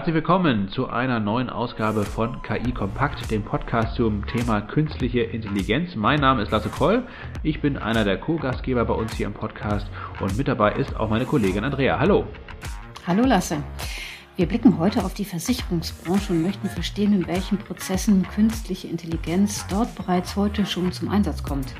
[0.00, 5.94] Herzlich willkommen zu einer neuen Ausgabe von KI Kompakt, dem Podcast zum Thema künstliche Intelligenz.
[5.94, 7.06] Mein Name ist Lasse Kroll.
[7.42, 9.86] Ich bin einer der Co-Gastgeber bei uns hier im Podcast
[10.20, 11.98] und mit dabei ist auch meine Kollegin Andrea.
[11.98, 12.24] Hallo.
[13.06, 13.62] Hallo Lasse.
[14.36, 19.94] Wir blicken heute auf die Versicherungsbranche und möchten verstehen, in welchen Prozessen künstliche Intelligenz dort
[19.96, 21.74] bereits heute schon zum Einsatz kommt.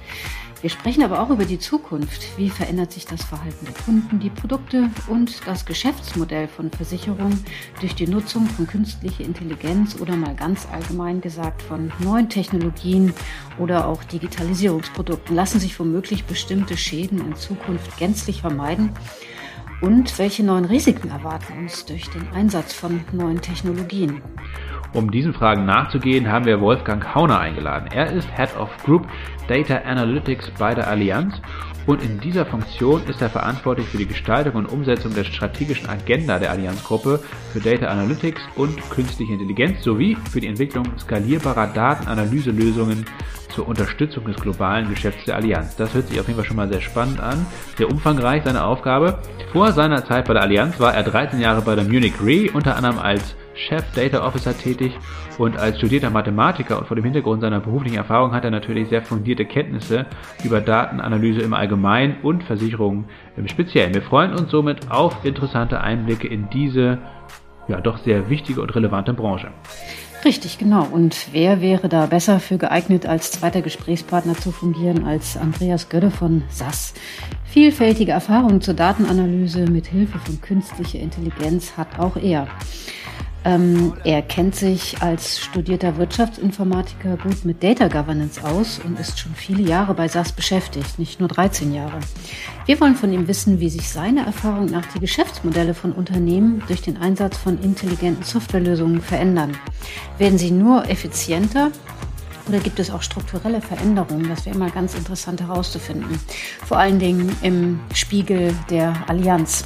[0.62, 2.36] Wir sprechen aber auch über die Zukunft.
[2.36, 7.42] Wie verändert sich das Verhalten der Kunden, die Produkte und das Geschäftsmodell von Versicherungen
[7.80, 13.14] durch die Nutzung von künstlicher Intelligenz oder mal ganz allgemein gesagt von neuen Technologien
[13.58, 15.34] oder auch Digitalisierungsprodukten?
[15.34, 18.90] Lassen sich womöglich bestimmte Schäden in Zukunft gänzlich vermeiden?
[19.80, 24.20] Und welche neuen Risiken erwarten uns durch den Einsatz von neuen Technologien?
[24.92, 27.88] Um diesen Fragen nachzugehen, haben wir Wolfgang Hauner eingeladen.
[27.92, 29.06] Er ist Head of Group
[29.46, 31.40] Data Analytics bei der Allianz
[31.86, 36.38] und in dieser Funktion ist er verantwortlich für die Gestaltung und Umsetzung der strategischen Agenda
[36.38, 37.20] der Allianzgruppe
[37.52, 43.06] für Data Analytics und künstliche Intelligenz sowie für die Entwicklung skalierbarer Datenanalyselösungen
[43.48, 45.76] zur Unterstützung des globalen Geschäfts der Allianz.
[45.76, 47.46] Das hört sich auf jeden Fall schon mal sehr spannend an,
[47.76, 49.18] sehr umfangreich seine Aufgabe.
[49.52, 52.76] Vor seiner Zeit bei der Allianz war er 13 Jahre bei der Munich Re, unter
[52.76, 54.92] anderem als Chef Data Officer tätig
[55.38, 59.02] und als studierter Mathematiker und vor dem Hintergrund seiner beruflichen Erfahrung hat er natürlich sehr
[59.02, 60.06] fundierte Kenntnisse
[60.44, 63.06] über Datenanalyse im Allgemeinen und Versicherungen
[63.36, 63.94] im Speziellen.
[63.94, 66.98] Wir freuen uns somit auf interessante Einblicke in diese
[67.68, 69.50] ja doch sehr wichtige und relevante Branche.
[70.24, 70.86] Richtig, genau.
[70.90, 76.10] Und wer wäre da besser für geeignet, als zweiter Gesprächspartner zu fungieren, als Andreas Gödde
[76.10, 76.92] von SAS?
[77.44, 82.48] Vielfältige Erfahrungen zur Datenanalyse mit Hilfe von künstlicher Intelligenz hat auch er.
[83.44, 89.34] Ähm, er kennt sich als studierter Wirtschaftsinformatiker gut mit Data Governance aus und ist schon
[89.34, 92.00] viele Jahre bei SAS beschäftigt, nicht nur 13 Jahre.
[92.66, 96.82] Wir wollen von ihm wissen, wie sich seine Erfahrung nach die Geschäftsmodelle von Unternehmen durch
[96.82, 99.56] den Einsatz von intelligenten Softwarelösungen verändern.
[100.18, 101.70] Werden sie nur effizienter
[102.46, 104.28] oder gibt es auch strukturelle Veränderungen?
[104.28, 106.20] Das wäre mal ganz interessant herauszufinden.
[106.66, 109.64] Vor allen Dingen im Spiegel der Allianz.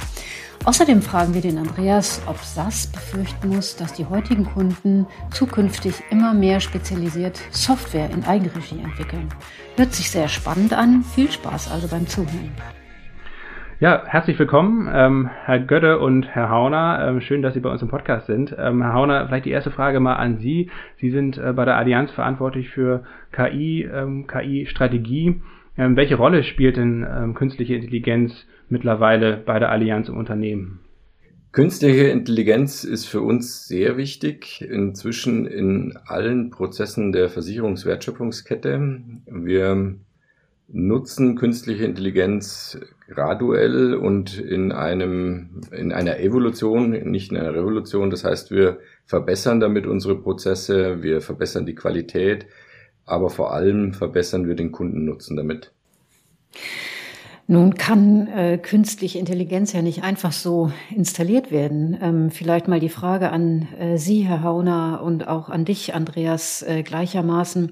[0.63, 6.33] Außerdem fragen wir den Andreas, ob SAS befürchten muss, dass die heutigen Kunden zukünftig immer
[6.33, 9.29] mehr spezialisiert Software in Eigenregie entwickeln.
[9.75, 11.03] Hört sich sehr spannend an.
[11.03, 12.51] Viel Spaß also beim Zuhören.
[13.81, 17.05] Ja, herzlich willkommen, ähm, Herr Götte und Herr Hauner.
[17.09, 18.55] Ähm, schön, dass Sie bei uns im Podcast sind.
[18.57, 20.71] Ähm, Herr Hauner, vielleicht die erste Frage mal an Sie.
[20.95, 25.41] Sie sind äh, bei der Allianz verantwortlich für KI, ähm, KI-Strategie.
[25.77, 30.79] Ähm, welche Rolle spielt denn ähm, künstliche Intelligenz mittlerweile bei der Allianz im Unternehmen?
[31.51, 38.99] Künstliche Intelligenz ist für uns sehr wichtig, inzwischen in allen Prozessen der Versicherungswertschöpfungskette.
[39.25, 39.95] Wir
[40.67, 42.77] nutzen künstliche Intelligenz
[43.07, 48.09] graduell und in einem, in einer Evolution, nicht in einer Revolution.
[48.09, 52.47] Das heißt, wir verbessern damit unsere Prozesse, wir verbessern die Qualität,
[53.05, 55.71] aber vor allem verbessern wir den Kundennutzen damit.
[57.47, 61.95] Nun kann äh, künstliche Intelligenz ja nicht einfach so installiert werden.
[62.01, 66.63] Ähm, vielleicht mal die Frage an äh, Sie, Herr Hauner, und auch an dich, Andreas,
[66.63, 67.71] äh, gleichermaßen.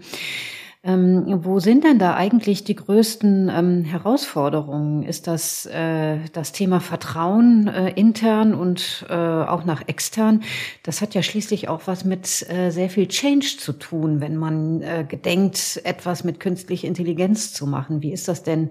[0.85, 5.03] Ähm, wo sind denn da eigentlich die größten ähm, Herausforderungen?
[5.03, 10.43] Ist das äh, das Thema Vertrauen äh, intern und äh, auch nach extern?
[10.83, 14.81] Das hat ja schließlich auch was mit äh, sehr viel Change zu tun, wenn man
[14.81, 18.01] äh, gedenkt, etwas mit künstlicher Intelligenz zu machen.
[18.01, 18.69] Wie ist das denn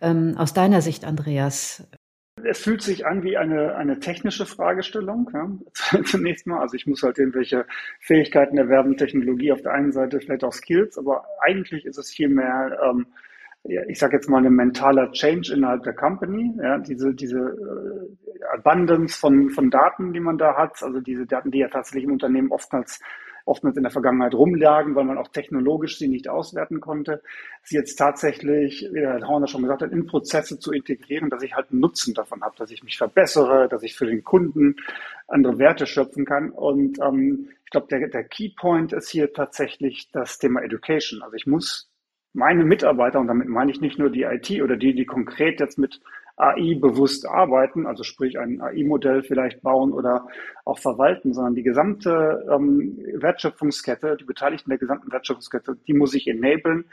[0.00, 1.84] ähm, aus deiner Sicht, Andreas?
[2.44, 5.30] Es fühlt sich an wie eine, eine technische Fragestellung.
[5.32, 6.02] Ja.
[6.04, 7.66] Zunächst mal, also ich muss halt irgendwelche
[8.00, 12.78] Fähigkeiten erwerben, Technologie auf der einen Seite, vielleicht auch Skills, aber eigentlich ist es vielmehr,
[12.82, 13.06] ähm,
[13.88, 16.54] ich sage jetzt mal, ein mentaler Change innerhalb der Company.
[16.62, 21.50] Ja, diese diese äh, Abundance von, von Daten, die man da hat, also diese Daten,
[21.50, 23.00] die ja tatsächlich im Unternehmen oftmals
[23.44, 27.22] oftmals in der Vergangenheit rumlagen, weil man auch technologisch sie nicht auswerten konnte,
[27.62, 31.54] sie jetzt tatsächlich, wie Herr Horner schon gesagt hat, in Prozesse zu integrieren, dass ich
[31.54, 34.76] halt einen Nutzen davon habe, dass ich mich verbessere, dass ich für den Kunden
[35.28, 36.50] andere Werte schöpfen kann.
[36.50, 41.22] Und ähm, ich glaube, der, der Keypoint ist hier tatsächlich das Thema Education.
[41.22, 41.90] Also ich muss
[42.32, 45.78] meine Mitarbeiter, und damit meine ich nicht nur die IT oder die, die konkret jetzt
[45.78, 46.00] mit
[46.40, 50.26] AI bewusst arbeiten, also sprich ein AI-Modell vielleicht bauen oder
[50.64, 56.26] auch verwalten, sondern die gesamte ähm, Wertschöpfungskette, die Beteiligten der gesamten Wertschöpfungskette, die muss ich
[56.26, 56.84] enablen,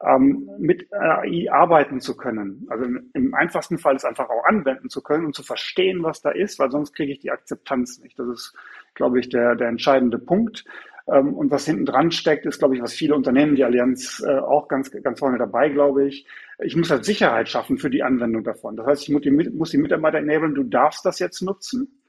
[0.00, 2.66] ähm, mit AI arbeiten zu können.
[2.70, 6.30] Also im einfachsten Fall ist einfach auch anwenden zu können und zu verstehen, was da
[6.30, 8.18] ist, weil sonst kriege ich die Akzeptanz nicht.
[8.18, 8.54] Das ist,
[8.94, 10.64] glaube ich, der, der entscheidende Punkt.
[11.12, 14.38] Ähm, und was hinten dran steckt, ist, glaube ich, was viele Unternehmen, die Allianz äh,
[14.38, 16.26] auch ganz, ganz vorne dabei, glaube ich.
[16.60, 18.76] Ich muss halt Sicherheit schaffen für die Anwendung davon.
[18.76, 22.00] Das heißt, ich muss die, muss die Mitarbeiter enablen, du darfst das jetzt nutzen.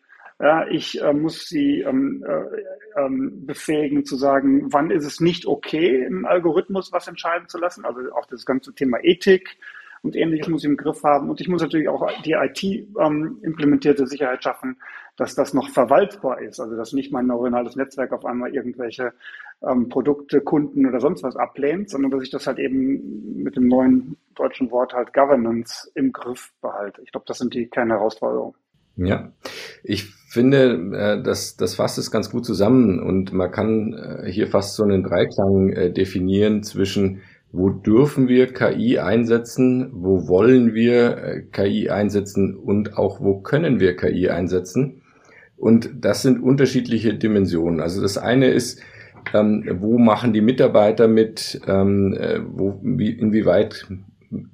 [0.41, 5.45] Ja, ich äh, muss sie ähm, äh, ähm, befähigen zu sagen, wann ist es nicht
[5.45, 7.83] okay, im Algorithmus was entscheiden zu lassen.
[7.85, 9.57] Also auch das ganze Thema Ethik
[10.01, 11.29] und ähnliches muss ich im Griff haben.
[11.29, 14.77] Und ich muss natürlich auch die IT-implementierte ähm, Sicherheit schaffen,
[15.19, 16.59] dass das noch verwaltbar ist.
[16.59, 19.11] Also dass nicht mein neuronales Netzwerk auf einmal irgendwelche
[19.61, 23.67] ähm, Produkte, Kunden oder sonst was ablehnt, sondern dass ich das halt eben mit dem
[23.67, 27.01] neuen deutschen Wort halt Governance im Griff behalte.
[27.03, 28.55] Ich glaube, das sind die Kernherausforderungen.
[28.95, 29.31] Ja,
[29.83, 34.47] ich finde, äh, das, das fasst es ganz gut zusammen und man kann äh, hier
[34.47, 37.21] fast so einen Dreiklang äh, definieren zwischen
[37.51, 43.95] wo dürfen wir KI einsetzen, wo wollen wir KI einsetzen und auch wo können wir
[43.95, 44.98] KI einsetzen.
[45.59, 47.81] Und das sind unterschiedliche Dimensionen.
[47.81, 48.81] Also das eine ist,
[49.33, 52.17] ähm, wo machen die Mitarbeiter mit, ähm,
[52.47, 53.85] wo, wie, inwieweit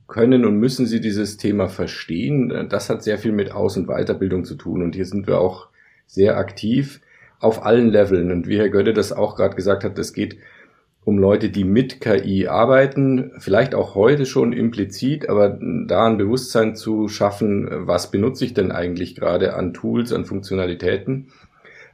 [0.07, 2.68] können und müssen sie dieses Thema verstehen.
[2.69, 4.81] Das hat sehr viel mit Aus- und Weiterbildung zu tun.
[4.81, 5.68] Und hier sind wir auch
[6.07, 7.02] sehr aktiv
[7.40, 8.31] auf allen Leveln.
[8.31, 10.38] Und wie Herr Götte das auch gerade gesagt hat, es geht
[11.06, 16.75] um Leute, die mit KI arbeiten, vielleicht auch heute schon implizit, aber da ein Bewusstsein
[16.75, 21.28] zu schaffen, was benutze ich denn eigentlich gerade an Tools, an Funktionalitäten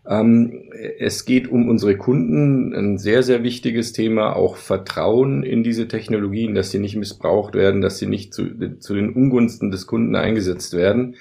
[0.08, 5.88] ähm, es geht um unsere Kunden, ein sehr, sehr wichtiges Thema, auch Vertrauen in diese
[5.88, 8.46] Technologien, dass sie nicht missbraucht werden, dass sie nicht zu,
[8.80, 11.16] zu den Ungunsten des Kunden eingesetzt werden.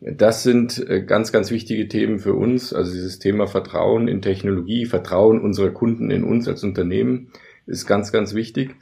[0.00, 2.72] Das sind äh, ganz, ganz wichtige Themen für uns.
[2.72, 7.28] Also dieses Thema Vertrauen in Technologie, Vertrauen unserer Kunden in uns als Unternehmen
[7.66, 8.76] ist ganz, ganz wichtig.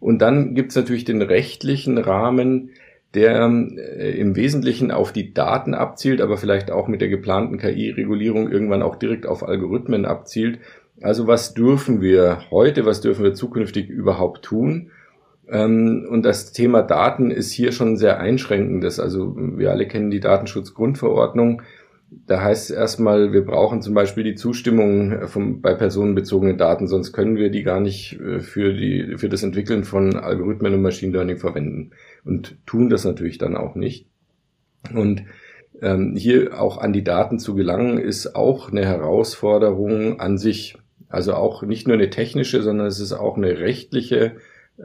[0.00, 2.70] Und dann gibt es natürlich den rechtlichen Rahmen,
[3.14, 8.50] der äh, im Wesentlichen auf die Daten abzielt, aber vielleicht auch mit der geplanten KI-Regulierung
[8.50, 10.58] irgendwann auch direkt auf Algorithmen abzielt.
[11.00, 14.90] Also was dürfen wir heute, was dürfen wir zukünftig überhaupt tun?
[15.48, 19.00] Ähm, und das Thema Daten ist hier schon sehr einschränkendes.
[19.00, 21.62] Also wir alle kennen die Datenschutzgrundverordnung.
[22.26, 27.12] Da heißt es erstmal, wir brauchen zum Beispiel die Zustimmung von, bei personenbezogenen Daten, sonst
[27.12, 31.12] können wir die gar nicht äh, für, die, für das Entwickeln von Algorithmen und Machine
[31.12, 31.90] Learning verwenden
[32.24, 34.06] und tun das natürlich dann auch nicht.
[34.94, 35.24] Und
[35.82, 40.76] ähm, hier auch an die Daten zu gelangen, ist auch eine Herausforderung an sich.
[41.08, 44.36] Also auch nicht nur eine technische, sondern es ist auch eine rechtliche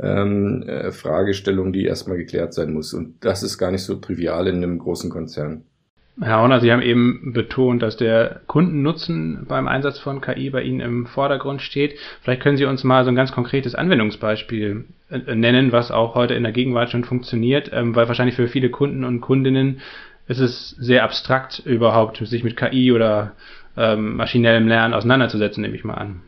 [0.02, 2.94] ähm, äh, Fragestellung, die erstmal geklärt sein muss.
[2.94, 5.64] Und das ist gar nicht so trivial in einem großen Konzern.
[6.22, 10.82] Herr Horner, Sie haben eben betont, dass der Kundennutzen beim Einsatz von KI bei Ihnen
[10.82, 11.98] im Vordergrund steht.
[12.22, 16.34] Vielleicht können Sie uns mal so ein ganz konkretes Anwendungsbeispiel äh, nennen, was auch heute
[16.34, 19.80] in der Gegenwart schon funktioniert, ähm, weil wahrscheinlich für viele Kunden und Kundinnen
[20.28, 23.32] ist es sehr abstrakt überhaupt, sich mit KI oder
[23.78, 26.22] ähm, maschinellem Lernen auseinanderzusetzen, nehme ich mal an.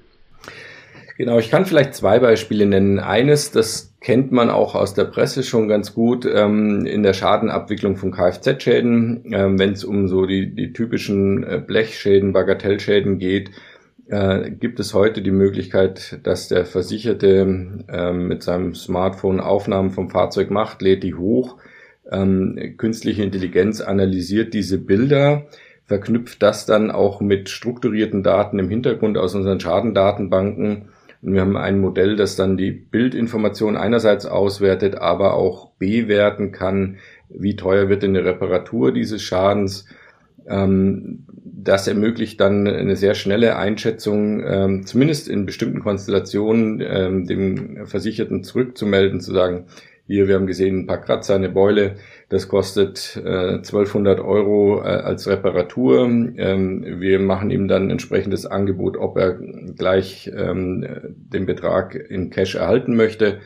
[1.22, 2.98] Genau, ich kann vielleicht zwei Beispiele nennen.
[2.98, 7.96] Eines, das kennt man auch aus der Presse schon ganz gut ähm, in der Schadenabwicklung
[7.96, 13.52] von Kfz-Schäden, ähm, wenn es um so die, die typischen äh, Blechschäden, Bagatellschäden geht,
[14.08, 20.10] äh, gibt es heute die Möglichkeit, dass der Versicherte äh, mit seinem Smartphone Aufnahmen vom
[20.10, 21.58] Fahrzeug macht, lädt die hoch,
[22.12, 25.46] ähm, künstliche Intelligenz analysiert diese Bilder,
[25.86, 30.88] verknüpft das dann auch mit strukturierten Daten im Hintergrund aus unseren Schadendatenbanken
[31.22, 36.98] und wir haben ein Modell, das dann die Bildinformation einerseits auswertet, aber auch bewerten kann,
[37.30, 39.86] wie teuer wird denn eine Reparatur dieses Schadens.
[40.48, 41.26] Ähm,
[41.64, 48.44] das ermöglicht dann eine sehr schnelle Einschätzung, ähm, zumindest in bestimmten Konstellationen, ähm, dem Versicherten
[48.44, 49.66] zurückzumelden, zu sagen,
[50.12, 51.96] hier, wir haben gesehen, ein paar Kratzer, eine Beule,
[52.28, 56.04] das kostet äh, 1200 Euro äh, als Reparatur.
[56.04, 62.56] Ähm, wir machen ihm dann entsprechendes Angebot, ob er gleich ähm, den Betrag in Cash
[62.56, 63.40] erhalten möchte.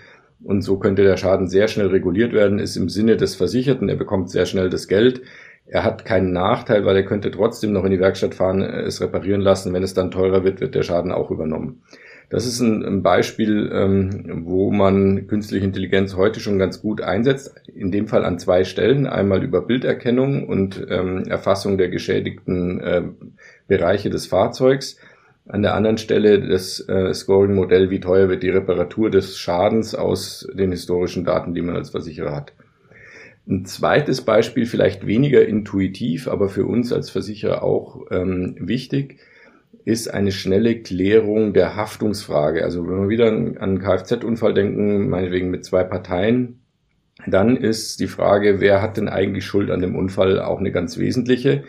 [0.43, 3.88] Und so könnte der Schaden sehr schnell reguliert werden, ist im Sinne des Versicherten.
[3.88, 5.22] Er bekommt sehr schnell das Geld.
[5.67, 9.41] Er hat keinen Nachteil, weil er könnte trotzdem noch in die Werkstatt fahren, es reparieren
[9.41, 9.72] lassen.
[9.74, 11.84] Wenn es dann teurer wird, wird der Schaden auch übernommen.
[12.29, 17.55] Das ist ein, ein Beispiel, ähm, wo man künstliche Intelligenz heute schon ganz gut einsetzt.
[17.74, 19.05] In dem Fall an zwei Stellen.
[19.05, 23.03] Einmal über Bilderkennung und ähm, Erfassung der geschädigten äh,
[23.67, 24.98] Bereiche des Fahrzeugs.
[25.48, 30.48] An der anderen Stelle das äh, Scoring-Modell, wie teuer wird die Reparatur des Schadens aus
[30.51, 32.53] den historischen Daten, die man als Versicherer hat.
[33.48, 39.20] Ein zweites Beispiel, vielleicht weniger intuitiv, aber für uns als Versicherer auch ähm, wichtig
[39.86, 42.63] ist eine schnelle Klärung der Haftungsfrage.
[42.63, 46.60] Also wenn wir wieder an einen Kfz-Unfall denken, meinetwegen mit zwei Parteien,
[47.27, 50.98] dann ist die Frage, wer hat denn eigentlich Schuld an dem Unfall auch eine ganz
[50.98, 51.63] wesentliche,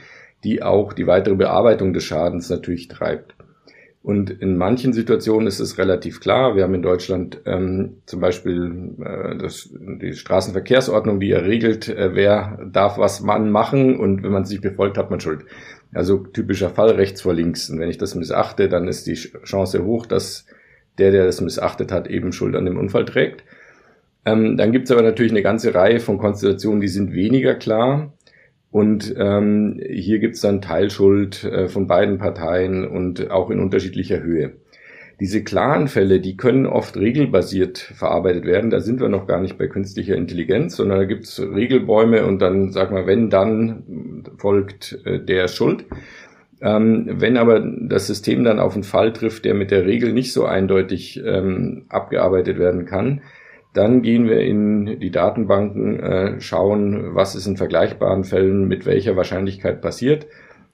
[0.44, 3.34] die auch die weitere Bearbeitung des Schadens natürlich treibt.
[4.02, 6.54] Und in manchen Situationen ist es relativ klar.
[6.54, 12.14] Wir haben in Deutschland ähm, zum Beispiel äh, das, die Straßenverkehrsordnung, die ja regelt, äh,
[12.14, 15.44] wer darf was man machen und wenn man sich befolgt, hat man Schuld.
[15.92, 17.70] Also typischer Fall rechts vor links.
[17.70, 20.46] Und wenn ich das missachte, dann ist die Chance hoch, dass
[20.98, 23.44] der, der das missachtet hat, eben Schuld an dem Unfall trägt.
[24.24, 28.12] Ähm, dann gibt es aber natürlich eine ganze Reihe von Konstellationen, die sind weniger klar.
[28.70, 34.20] Und ähm, hier gibt es dann Teilschuld äh, von beiden Parteien und auch in unterschiedlicher
[34.20, 34.52] Höhe.
[35.18, 38.68] Diese klaren Fälle, die können oft regelbasiert verarbeitet werden.
[38.68, 42.40] Da sind wir noch gar nicht bei künstlicher Intelligenz, sondern da gibt es Regelbäume und
[42.40, 45.86] dann, sag mal, wenn dann folgt äh, der Schuld.
[46.60, 50.32] Ähm, wenn aber das System dann auf einen Fall trifft, der mit der Regel nicht
[50.32, 53.22] so eindeutig ähm, abgearbeitet werden kann,
[53.72, 59.16] dann gehen wir in die Datenbanken, äh, schauen, was ist in vergleichbaren Fällen mit welcher
[59.16, 60.26] Wahrscheinlichkeit passiert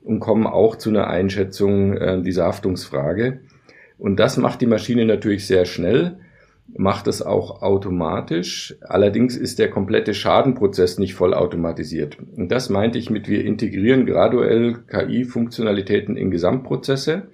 [0.05, 3.41] und kommen auch zu einer Einschätzung äh, dieser Haftungsfrage.
[4.03, 6.19] Und das macht die Maschine natürlich sehr schnell,
[6.75, 8.77] macht es auch automatisch.
[8.81, 12.19] Allerdings ist der komplette Schadenprozess nicht vollautomatisiert.
[12.37, 17.29] Und das meinte ich mit, wir integrieren graduell KI-Funktionalitäten in Gesamtprozesse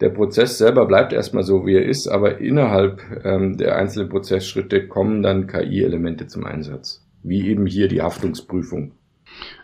[0.00, 4.88] der Prozess selber bleibt erstmal so, wie er ist, aber innerhalb ähm, der einzelnen Prozessschritte
[4.88, 8.92] kommen dann KI-Elemente zum Einsatz, wie eben hier die Haftungsprüfung.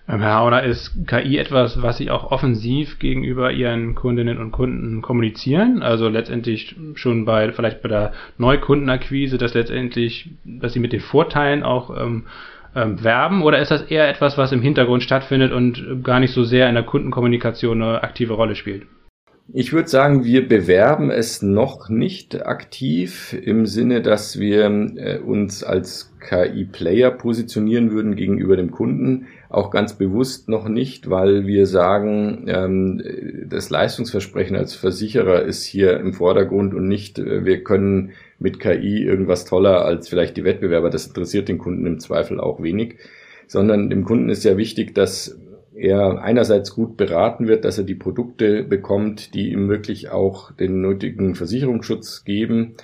[0.09, 5.01] Ähm, Herr Hauner, ist KI etwas, was Sie auch offensiv gegenüber Ihren Kundinnen und Kunden
[5.01, 5.83] kommunizieren?
[5.83, 11.63] Also letztendlich schon bei, vielleicht bei der Neukundenakquise, dass letztendlich, dass Sie mit den Vorteilen
[11.63, 12.25] auch ähm,
[12.75, 13.43] ähm, werben?
[13.43, 16.75] Oder ist das eher etwas, was im Hintergrund stattfindet und gar nicht so sehr in
[16.75, 18.87] der Kundenkommunikation eine aktive Rolle spielt?
[19.53, 24.65] Ich würde sagen, wir bewerben es noch nicht aktiv im Sinne, dass wir
[24.97, 29.27] äh, uns als KI-Player positionieren würden gegenüber dem Kunden.
[29.53, 33.03] Auch ganz bewusst noch nicht, weil wir sagen, ähm,
[33.47, 39.03] das Leistungsversprechen als Versicherer ist hier im Vordergrund und nicht, äh, wir können mit KI
[39.05, 40.89] irgendwas toller als vielleicht die Wettbewerber.
[40.89, 42.97] Das interessiert den Kunden im Zweifel auch wenig,
[43.47, 45.39] sondern dem Kunden ist ja wichtig, dass
[45.75, 50.81] er einerseits gut beraten wird, dass er die Produkte bekommt, die ihm wirklich auch den
[50.81, 52.77] nötigen Versicherungsschutz geben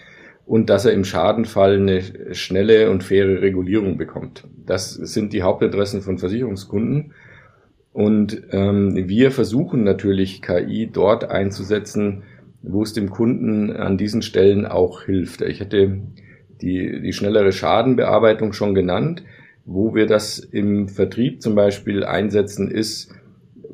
[0.49, 4.45] und dass er im Schadenfall eine schnelle und faire Regulierung bekommt.
[4.65, 7.13] Das sind die Hauptinteressen von Versicherungskunden.
[7.93, 12.23] Und ähm, wir versuchen natürlich KI dort einzusetzen,
[12.63, 15.43] wo es dem Kunden an diesen Stellen auch hilft.
[15.43, 16.01] Ich hätte
[16.63, 19.25] die, die schnellere Schadenbearbeitung schon genannt.
[19.67, 23.15] Wo wir das im Vertrieb zum Beispiel einsetzen, ist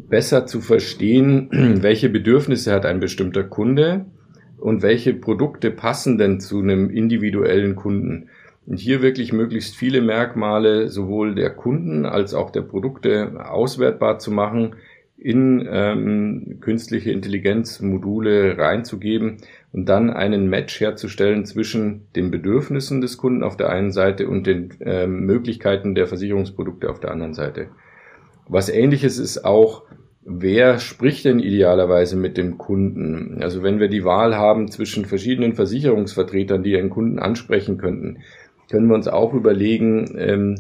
[0.09, 1.51] besser zu verstehen,
[1.83, 4.07] welche Bedürfnisse hat ein bestimmter Kunde
[4.65, 8.31] und welche Produkte passen denn zu einem individuellen Kunden.
[8.65, 14.31] Und hier wirklich möglichst viele Merkmale sowohl der Kunden als auch der Produkte auswertbar zu
[14.31, 14.77] machen,
[15.19, 19.37] in ähm, künstliche Intelligenzmodule reinzugeben
[19.75, 24.47] und dann einen Match herzustellen zwischen den Bedürfnissen des Kunden auf der einen Seite und
[24.47, 27.69] den äh, Möglichkeiten der Versicherungsprodukte auf der anderen Seite.
[28.49, 29.83] Was ähnliches ist auch,
[30.25, 33.43] wer spricht denn idealerweise mit dem Kunden?
[33.43, 38.19] Also wenn wir die Wahl haben zwischen verschiedenen Versicherungsvertretern, die einen Kunden ansprechen könnten,
[38.71, 40.57] können wir uns auch überlegen, ähm,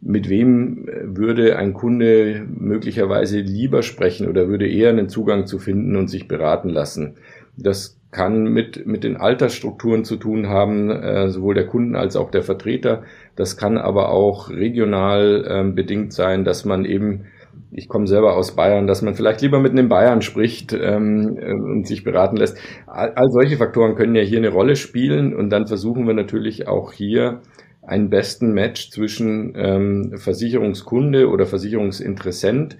[0.00, 5.96] mit wem würde ein Kunde möglicherweise lieber sprechen oder würde eher einen Zugang zu finden
[5.96, 7.16] und sich beraten lassen.
[7.56, 12.30] Das kann mit, mit den Altersstrukturen zu tun haben, äh, sowohl der Kunden als auch
[12.30, 13.02] der Vertreter.
[13.34, 17.24] Das kann aber auch regional äh, bedingt sein, dass man eben,
[17.70, 21.52] ich komme selber aus Bayern, dass man vielleicht lieber mit einem Bayern spricht ähm, äh,
[21.52, 22.58] und sich beraten lässt.
[22.86, 26.68] All, all solche Faktoren können ja hier eine Rolle spielen und dann versuchen wir natürlich
[26.68, 27.40] auch hier
[27.82, 32.76] einen besten Match zwischen ähm, Versicherungskunde oder Versicherungsinteressent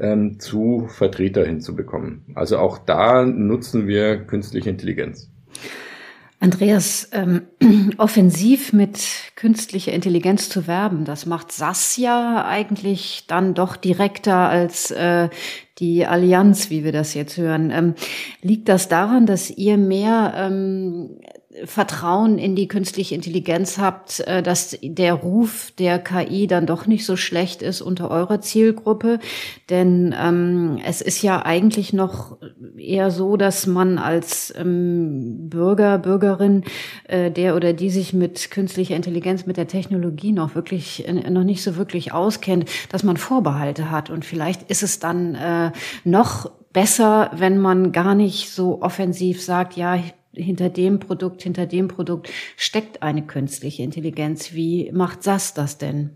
[0.00, 2.22] ähm, zu Vertreter hinzubekommen.
[2.34, 5.30] Also auch da nutzen wir künstliche Intelligenz.
[6.38, 7.42] Andreas, ähm,
[7.98, 8.98] offensiv mit
[9.36, 15.30] künstlicher Intelligenz zu werben, das macht SAS ja eigentlich dann doch direkter als äh,
[15.78, 17.70] die Allianz, wie wir das jetzt hören.
[17.70, 17.94] Ähm,
[18.42, 21.18] liegt das daran, dass ihr mehr ähm,
[21.64, 27.06] Vertrauen in die künstliche Intelligenz habt, äh, dass der Ruf der KI dann doch nicht
[27.06, 29.18] so schlecht ist unter eurer Zielgruppe.
[29.70, 32.38] Denn ähm, es ist ja eigentlich noch
[32.76, 36.64] eher so, dass man als ähm, Bürger, Bürgerin,
[37.08, 41.44] äh, der oder die sich mit künstlicher Intelligenz, mit der Technologie noch wirklich, äh, noch
[41.44, 44.10] nicht so wirklich auskennt, dass man Vorbehalte hat.
[44.10, 45.72] Und vielleicht ist es dann äh,
[46.04, 49.98] noch besser, wenn man gar nicht so offensiv sagt, ja,
[50.36, 54.52] hinter dem Produkt, hinter dem Produkt steckt eine künstliche Intelligenz.
[54.52, 56.10] Wie macht SAS das denn?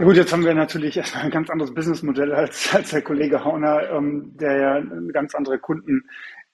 [0.00, 3.44] Ja gut, jetzt haben wir natürlich erstmal ein ganz anderes Businessmodell als, als der Kollege
[3.44, 4.80] Hauner, ähm, der ja
[5.12, 6.08] ganz andere Kunden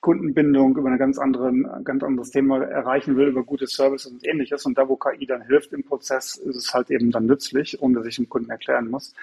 [0.06, 4.64] Kundenbindung über eine ganz andere, ganz anderes Thema erreichen will, über gute Services und ähnliches.
[4.64, 7.98] Und da, wo KI dann hilft im Prozess, ist es halt eben dann nützlich, ohne
[7.98, 9.14] dass ich dem Kunden erklären muss.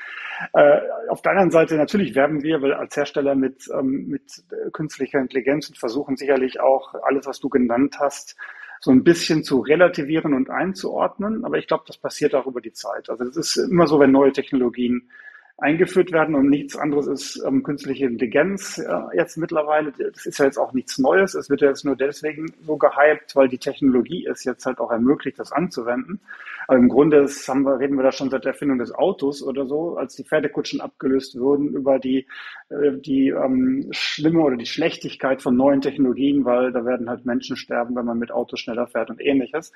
[0.52, 5.20] Äh, auf der anderen Seite natürlich werben wir, weil als Hersteller mit, ähm, mit künstlicher
[5.20, 8.36] Intelligenz und versuchen sicherlich auch alles, was du genannt hast,
[8.82, 11.46] so ein bisschen zu relativieren und einzuordnen.
[11.46, 13.10] Aber ich glaube, das passiert auch über die Zeit.
[13.10, 15.10] Also es ist immer so, wenn neue Technologien
[15.58, 19.92] eingeführt werden und nichts anderes ist ähm, künstliche Intelligenz äh, jetzt mittlerweile.
[19.92, 21.36] Das ist ja jetzt auch nichts Neues.
[21.36, 24.92] Es wird ja jetzt nur deswegen so gehypt, weil die Technologie es jetzt halt auch
[24.92, 26.20] ermöglicht, das anzuwenden.
[26.68, 29.44] Aber im Grunde ist, haben wir, reden wir da schon seit der Erfindung des Autos
[29.44, 32.26] oder so, als die Pferdekutschen abgelöst wurden über die,
[32.70, 37.58] äh, die ähm, schlimme oder die Schlechtigkeit von neuen Technologien, weil da werden halt Menschen
[37.58, 39.72] sterben, wenn man mit Autos schneller fährt und ähnliches.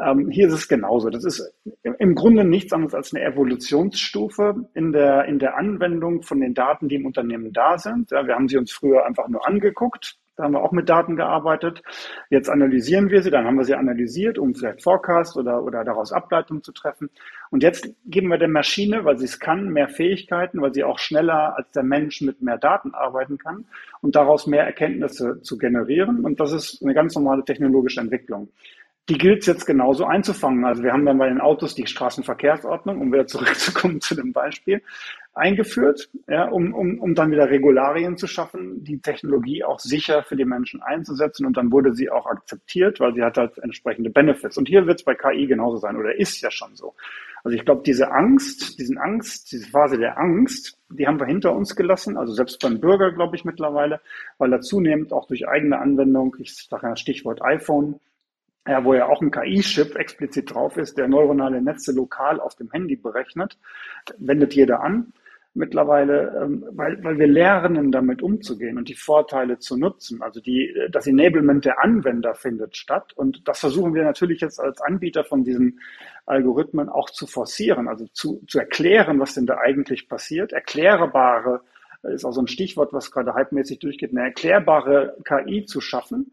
[0.00, 1.10] Ähm, hier ist es genauso.
[1.10, 1.54] Das ist
[1.98, 6.88] im Grunde nichts anderes als eine Evolutionsstufe in der, in der Anwendung von den Daten,
[6.88, 8.10] die im Unternehmen da sind.
[8.12, 10.16] Ja, wir haben sie uns früher einfach nur angeguckt.
[10.36, 11.82] Da haben wir auch mit Daten gearbeitet.
[12.30, 16.12] Jetzt analysieren wir sie, dann haben wir sie analysiert, um vielleicht Forecast oder, oder daraus
[16.12, 17.10] Ableitungen zu treffen.
[17.50, 21.00] Und jetzt geben wir der Maschine, weil sie es kann, mehr Fähigkeiten, weil sie auch
[21.00, 23.64] schneller als der Mensch mit mehr Daten arbeiten kann
[24.00, 26.24] und daraus mehr Erkenntnisse zu generieren.
[26.24, 28.48] Und das ist eine ganz normale technologische Entwicklung
[29.08, 30.64] die gilt es jetzt genauso einzufangen.
[30.64, 34.82] Also wir haben dann bei den Autos die Straßenverkehrsordnung, um wieder zurückzukommen zu dem Beispiel,
[35.34, 40.36] eingeführt, ja, um, um, um dann wieder Regularien zu schaffen, die Technologie auch sicher für
[40.36, 41.46] die Menschen einzusetzen.
[41.46, 44.58] Und dann wurde sie auch akzeptiert, weil sie hat halt entsprechende Benefits.
[44.58, 46.94] Und hier wird es bei KI genauso sein oder ist ja schon so.
[47.44, 51.54] Also ich glaube, diese Angst, diesen Angst, diese Phase der Angst, die haben wir hinter
[51.54, 54.00] uns gelassen, also selbst beim Bürger, glaube ich, mittlerweile,
[54.38, 58.00] weil er zunehmend auch durch eigene Anwendung, ich sage ja Stichwort iPhone,
[58.68, 62.70] ja, wo ja auch ein KI-Chip explizit drauf ist, der neuronale Netze lokal auf dem
[62.70, 63.58] Handy berechnet,
[64.18, 65.12] wendet jeder an
[65.54, 70.22] mittlerweile, ähm, weil, weil wir lernen, damit umzugehen und die Vorteile zu nutzen.
[70.22, 74.80] Also die, das Enablement der Anwender findet statt und das versuchen wir natürlich jetzt als
[74.80, 75.80] Anbieter von diesen
[76.26, 80.52] Algorithmen auch zu forcieren, also zu, zu erklären, was denn da eigentlich passiert.
[80.52, 81.62] Erklärbare
[82.02, 86.32] ist auch so ein Stichwort, was gerade halbmäßig durchgeht, eine erklärbare KI zu schaffen,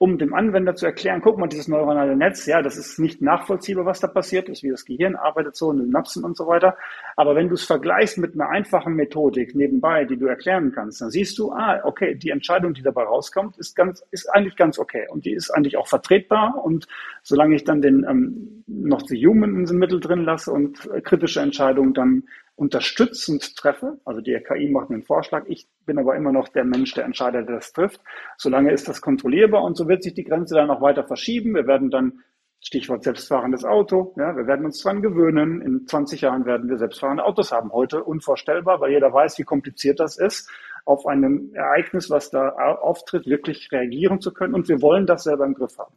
[0.00, 3.84] um dem Anwender zu erklären, guck mal, dieses neuronale Netz, ja, das ist nicht nachvollziehbar,
[3.84, 6.76] was da passiert ist, wie das Gehirn arbeitet, so in den Synapsen und so weiter.
[7.16, 11.10] Aber wenn du es vergleichst mit einer einfachen Methodik nebenbei, die du erklären kannst, dann
[11.10, 15.06] siehst du, ah, okay, die Entscheidung, die dabei rauskommt, ist ganz, ist eigentlich ganz okay.
[15.10, 16.62] Und die ist eigentlich auch vertretbar.
[16.62, 16.86] Und
[17.22, 21.00] solange ich dann den, ähm, noch die Human in den Mittel drin lasse und äh,
[21.00, 22.22] kritische Entscheidungen dann
[22.58, 26.64] unterstützend treffe, also die KI macht mir einen Vorschlag, ich bin aber immer noch der
[26.64, 28.00] Mensch, der Entscheider, der das trifft.
[28.36, 31.54] Solange ist das kontrollierbar und so wird sich die Grenze dann auch weiter verschieben.
[31.54, 32.24] Wir werden dann,
[32.60, 35.62] Stichwort selbstfahrendes Auto, ja, wir werden uns dran gewöhnen.
[35.62, 37.70] In 20 Jahren werden wir selbstfahrende Autos haben.
[37.70, 40.50] Heute unvorstellbar, weil jeder weiß, wie kompliziert das ist,
[40.84, 44.54] auf einem Ereignis, was da auftritt, wirklich reagieren zu können.
[44.54, 45.94] Und wir wollen das selber im Griff haben.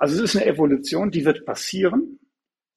[0.00, 2.18] Also es ist eine Evolution, die wird passieren.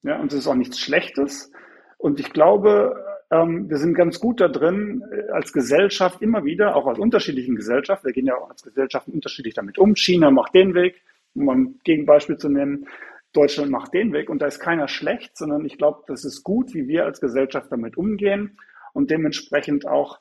[0.04, 1.50] Ja, und es ist auch nichts Schlechtes.
[1.98, 2.94] Und ich glaube,
[3.30, 7.56] ähm, wir sind ganz gut da drin, äh, als Gesellschaft immer wieder, auch als unterschiedlichen
[7.56, 9.96] Gesellschaft, wir gehen ja auch als Gesellschaft unterschiedlich damit um.
[9.96, 11.02] China macht den Weg,
[11.34, 12.86] um ein Gegenbeispiel zu nennen.
[13.32, 16.72] Deutschland macht den Weg und da ist keiner schlecht, sondern ich glaube, das ist gut,
[16.72, 18.58] wie wir als Gesellschaft damit umgehen
[18.94, 20.20] und dementsprechend auch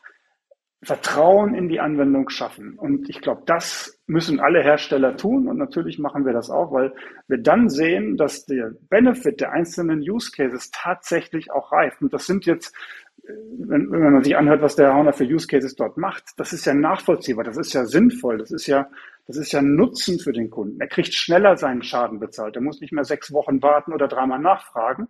[0.86, 2.78] Vertrauen in die Anwendung schaffen.
[2.78, 5.48] Und ich glaube, das müssen alle Hersteller tun.
[5.48, 6.94] Und natürlich machen wir das auch, weil
[7.28, 12.02] wir dann sehen, dass der Benefit der einzelnen Use Cases tatsächlich auch reift.
[12.02, 12.76] Und das sind jetzt,
[13.24, 16.54] äh, wenn, wenn man sich anhört, was der Hauner für Use Cases dort macht, das
[16.54, 18.88] ist ja nachvollziehbar, das ist ja sinnvoll, das ist ja,
[19.28, 20.80] das ist ja Nutzen für den Kunden.
[20.80, 22.56] Er kriegt schneller seinen Schaden bezahlt.
[22.56, 25.08] Er muss nicht mehr sechs Wochen warten oder dreimal nachfragen,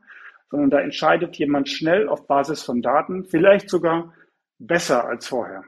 [0.50, 4.14] sondern da entscheidet jemand schnell auf Basis von Daten, vielleicht sogar
[4.60, 5.64] besser als vorher.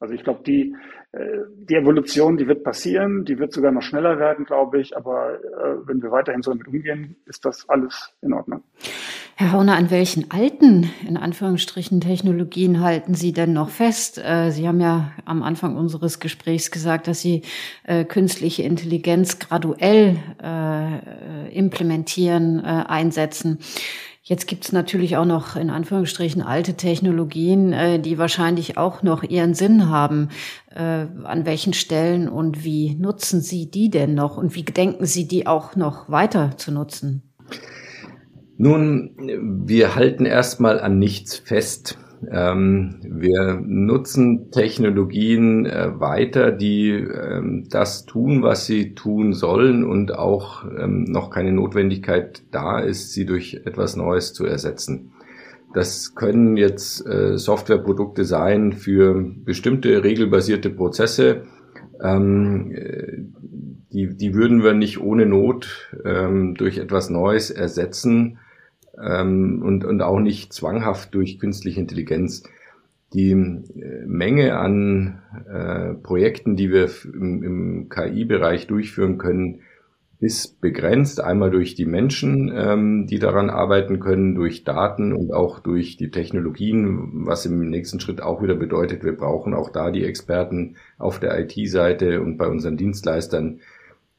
[0.00, 0.74] Also ich glaube, die,
[1.12, 1.18] äh,
[1.68, 4.96] die Evolution, die wird passieren, die wird sogar noch schneller werden, glaube ich.
[4.96, 8.62] Aber äh, wenn wir weiterhin so damit umgehen, ist das alles in Ordnung.
[9.36, 14.16] Herr Hauner, an welchen alten, in Anführungsstrichen, Technologien halten Sie denn noch fest?
[14.16, 17.42] Äh, Sie haben ja am Anfang unseres Gesprächs gesagt, dass Sie
[18.08, 20.16] künstliche Intelligenz graduell
[21.50, 23.58] implementieren, einsetzen.
[24.22, 29.22] Jetzt gibt es natürlich auch noch in Anführungsstrichen alte Technologien, äh, die wahrscheinlich auch noch
[29.22, 30.28] ihren Sinn haben.
[30.74, 35.26] Äh, an welchen Stellen und wie nutzen Sie die denn noch und wie gedenken Sie
[35.26, 37.22] die auch noch weiter zu nutzen?
[38.58, 39.16] Nun,
[39.64, 41.96] wir halten erstmal an nichts fest.
[42.28, 50.14] Ähm, wir nutzen Technologien äh, weiter, die ähm, das tun, was sie tun sollen und
[50.14, 55.12] auch ähm, noch keine Notwendigkeit da ist, sie durch etwas Neues zu ersetzen.
[55.72, 61.44] Das können jetzt äh, Softwareprodukte sein für bestimmte regelbasierte Prozesse,
[62.02, 63.18] ähm, äh,
[63.92, 68.38] die, die würden wir nicht ohne Not ähm, durch etwas Neues ersetzen
[68.98, 72.42] ähm, und, und auch nicht zwanghaft durch künstliche Intelligenz.
[73.12, 79.60] Die äh, Menge an äh, Projekten, die wir im, im KI-Bereich durchführen können,
[80.20, 81.20] ist begrenzt.
[81.20, 86.10] Einmal durch die Menschen, ähm, die daran arbeiten können, durch Daten und auch durch die
[86.10, 91.18] Technologien, was im nächsten Schritt auch wieder bedeutet, wir brauchen auch da die Experten auf
[91.18, 93.60] der IT-Seite und bei unseren Dienstleistern,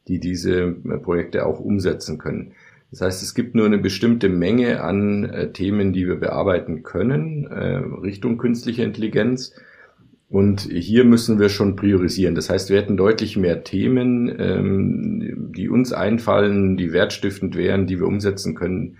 [0.08, 2.54] die diese äh, Projekte auch umsetzen können.
[2.92, 7.48] Das heißt, es gibt nur eine bestimmte Menge an äh, Themen, die wir bearbeiten können,
[7.48, 9.54] äh, Richtung künstliche Intelligenz.
[10.30, 12.36] Und hier müssen wir schon priorisieren.
[12.36, 18.00] Das heißt, wir hätten deutlich mehr Themen, ähm, die uns einfallen, die wertstiftend wären, die
[18.00, 18.98] wir umsetzen können,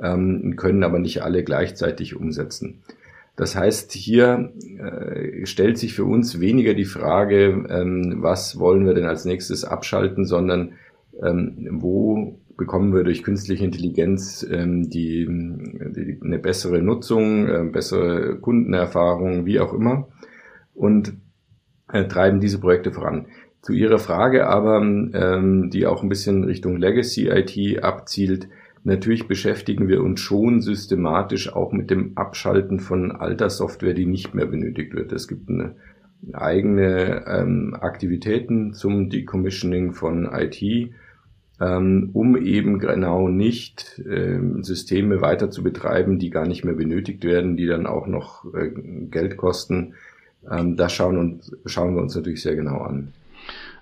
[0.00, 2.82] ähm, können aber nicht alle gleichzeitig umsetzen.
[3.36, 8.94] Das heißt, hier äh, stellt sich für uns weniger die Frage, ähm, was wollen wir
[8.94, 10.74] denn als nächstes abschalten, sondern
[11.22, 18.36] ähm, wo bekommen wir durch künstliche Intelligenz ähm, die, die, eine bessere Nutzung, äh, bessere
[18.38, 20.08] Kundenerfahrung, wie auch immer
[20.74, 21.14] und
[21.92, 23.26] äh, treiben diese Projekte voran.
[23.60, 28.48] Zu Ihrer Frage aber, ähm, die auch ein bisschen Richtung Legacy IT abzielt,
[28.82, 34.34] natürlich beschäftigen wir uns schon systematisch auch mit dem Abschalten von alter Software, die nicht
[34.34, 35.12] mehr benötigt wird.
[35.12, 35.76] Es gibt eine
[36.32, 40.92] eigene ähm, Aktivitäten zum Decommissioning von IT,
[41.58, 47.56] um eben genau nicht ähm, Systeme weiter zu betreiben, die gar nicht mehr benötigt werden,
[47.56, 48.70] die dann auch noch äh,
[49.10, 49.94] Geld kosten
[50.50, 53.12] ähm, das schauen, und, schauen wir uns natürlich sehr genau an.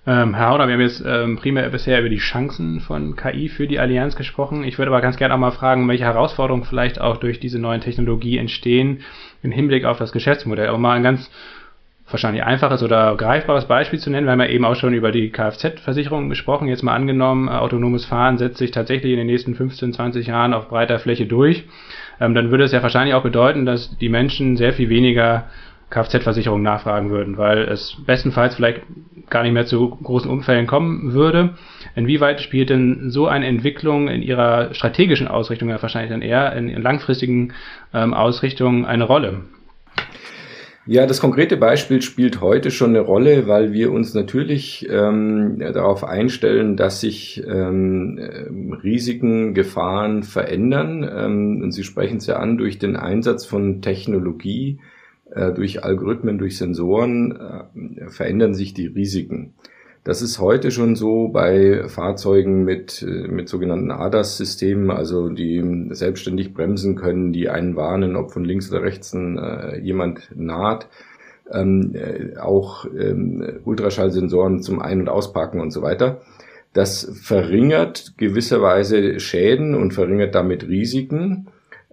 [0.06, 3.66] Ähm, Herr Hauder, wir haben jetzt ähm, primär bisher über die Chancen von KI für
[3.66, 4.64] die Allianz gesprochen.
[4.64, 7.83] Ich würde aber ganz gerne auch mal fragen, welche Herausforderungen vielleicht auch durch diese neuen
[7.83, 9.00] Technologie entstehen
[9.42, 10.70] im Hinblick auf das Geschäftsmodell.
[10.70, 11.30] Um mal ein ganz
[12.12, 14.27] wahrscheinlich einfaches oder greifbares Beispiel zu nennen.
[14.27, 16.68] Wir haben ja eben auch schon über die Kfz-Versicherung gesprochen.
[16.68, 20.55] Jetzt mal angenommen, äh, autonomes Fahren setzt sich tatsächlich in den nächsten 15, 20 Jahren
[20.55, 21.64] auf breiter Fläche durch.
[22.20, 25.46] Ähm, dann würde es ja wahrscheinlich auch bedeuten, dass die Menschen sehr viel weniger
[25.90, 28.83] Kfz-Versicherung nachfragen würden, weil es bestenfalls vielleicht
[29.29, 31.55] gar nicht mehr zu großen Unfällen kommen würde.
[31.96, 36.68] Inwieweit spielt denn so eine Entwicklung in ihrer strategischen Ausrichtung ja wahrscheinlich dann eher in,
[36.68, 37.53] in langfristigen
[37.92, 39.42] ähm, Ausrichtung eine Rolle?
[40.86, 46.04] Ja, das konkrete Beispiel spielt heute schon eine Rolle, weil wir uns natürlich ähm, darauf
[46.04, 48.18] einstellen, dass sich ähm,
[48.82, 51.02] Risiken, Gefahren verändern.
[51.02, 54.80] Ähm, und Sie sprechen es ja an durch den Einsatz von Technologie
[55.30, 59.54] äh, durch Algorithmen, durch Sensoren äh, verändern sich die Risiken.
[60.02, 66.54] Das ist heute schon so bei Fahrzeugen mit, äh, mit sogenannten ADAS-Systemen, also die selbstständig
[66.54, 70.88] bremsen können, die einen warnen, ob von links oder rechts äh, jemand naht.
[71.52, 76.22] Ähm, äh, auch ähm, Ultraschallsensoren zum Ein- und Ausparken und so weiter.
[76.72, 81.48] Das verringert gewisserweise Schäden und verringert damit Risiken.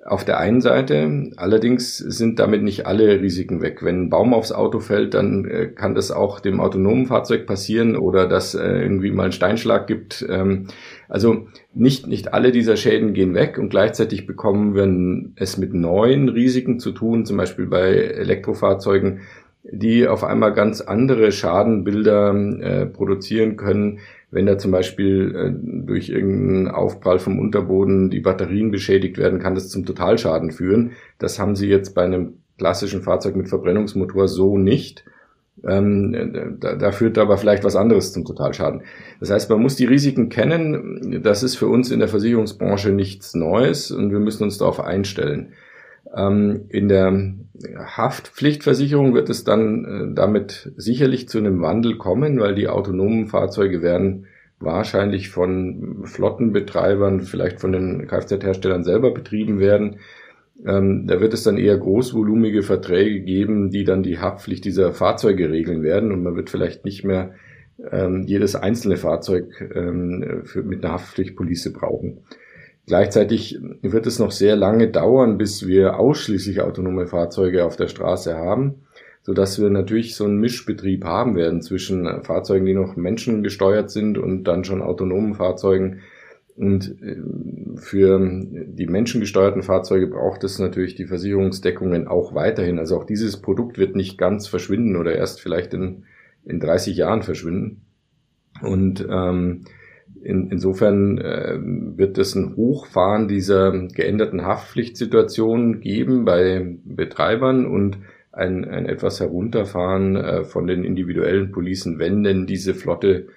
[0.08, 3.84] Auf der einen Seite, allerdings sind damit nicht alle Risiken weg.
[3.84, 7.98] Wenn ein Baum aufs Auto fällt, dann äh, kann das auch dem autonomen Fahrzeug passieren
[7.98, 10.26] oder dass äh, irgendwie mal einen Steinschlag gibt.
[10.30, 10.68] Ähm,
[11.10, 16.30] also nicht, nicht alle dieser Schäden gehen weg und gleichzeitig bekommen wir es mit neuen
[16.30, 19.20] Risiken zu tun, zum Beispiel bei Elektrofahrzeugen,
[19.70, 26.10] die auf einmal ganz andere Schadenbilder äh, produzieren können, wenn da zum Beispiel äh, durch
[26.10, 30.92] irgendeinen Aufprall vom Unterboden die Batterien beschädigt werden, kann das zum Totalschaden führen.
[31.18, 35.06] Das haben sie jetzt bei einem klassischen Fahrzeug mit Verbrennungsmotor so nicht.
[35.66, 38.82] Ähm, da, da führt aber vielleicht was anderes zum Totalschaden.
[39.20, 41.22] Das heißt, man muss die Risiken kennen.
[41.24, 45.54] Das ist für uns in der Versicherungsbranche nichts Neues und wir müssen uns darauf einstellen.
[46.16, 47.34] Ähm, in der
[47.78, 53.82] Haftpflichtversicherung wird es dann äh, damit sicherlich zu einem Wandel kommen, weil die autonomen Fahrzeuge
[53.82, 54.28] werden
[54.60, 59.98] wahrscheinlich von Flottenbetreibern, vielleicht von den Kfz-Herstellern selber betrieben werden.
[60.66, 65.52] Ähm, da wird es dann eher großvolumige Verträge geben, die dann die Haftpflicht dieser Fahrzeuge
[65.52, 67.36] regeln werden und man wird vielleicht nicht mehr
[67.92, 69.46] ähm, jedes einzelne Fahrzeug
[70.56, 72.22] mit einer Haftpflichtpolice brauchen.
[72.88, 78.38] Gleichzeitig wird es noch sehr lange dauern, bis wir ausschließlich autonome Fahrzeuge auf der Straße
[78.38, 78.76] haben,
[79.24, 84.18] so dass wir natürlich so einen Mischbetrieb haben werden zwischen Fahrzeugen, die noch menschengesteuert sind
[84.18, 86.00] und dann schon autonomen Fahrzeugen.
[86.56, 87.18] Und äh,
[87.76, 92.80] für die menschengesteuerten Fahrzeuge braucht es natürlich die Versicherungsdeckungen auch weiterhin.
[92.80, 96.06] Also auch dieses Produkt wird nicht ganz verschwinden oder erst vielleicht in,
[96.46, 97.82] in 30 Jahren verschwinden.
[98.62, 99.66] Und ähm,
[100.28, 108.00] in, insofern äh, wird es ein Hochfahren dieser geänderten Haftpflichtsituation geben bei Betreibern und
[108.34, 113.28] ein, ein etwas herunterfahren äh, von den individuellen Policen, wenn denn diese Flotte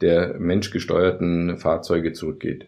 [0.00, 2.66] der menschgesteuerten Fahrzeuge zurückgeht.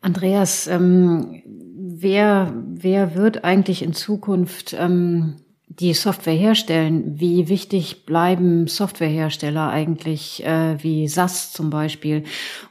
[0.00, 5.36] Andreas, ähm, wer, wer wird eigentlich in Zukunft ähm,
[5.78, 7.18] die Software herstellen?
[7.20, 12.24] Wie wichtig bleiben Softwarehersteller eigentlich, äh, wie SAS zum Beispiel?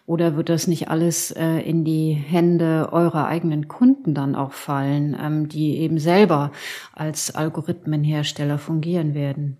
[0.05, 5.17] Oder wird das nicht alles äh, in die Hände eurer eigenen Kunden dann auch fallen,
[5.19, 6.51] ähm, die eben selber
[6.93, 9.57] als Algorithmenhersteller fungieren werden?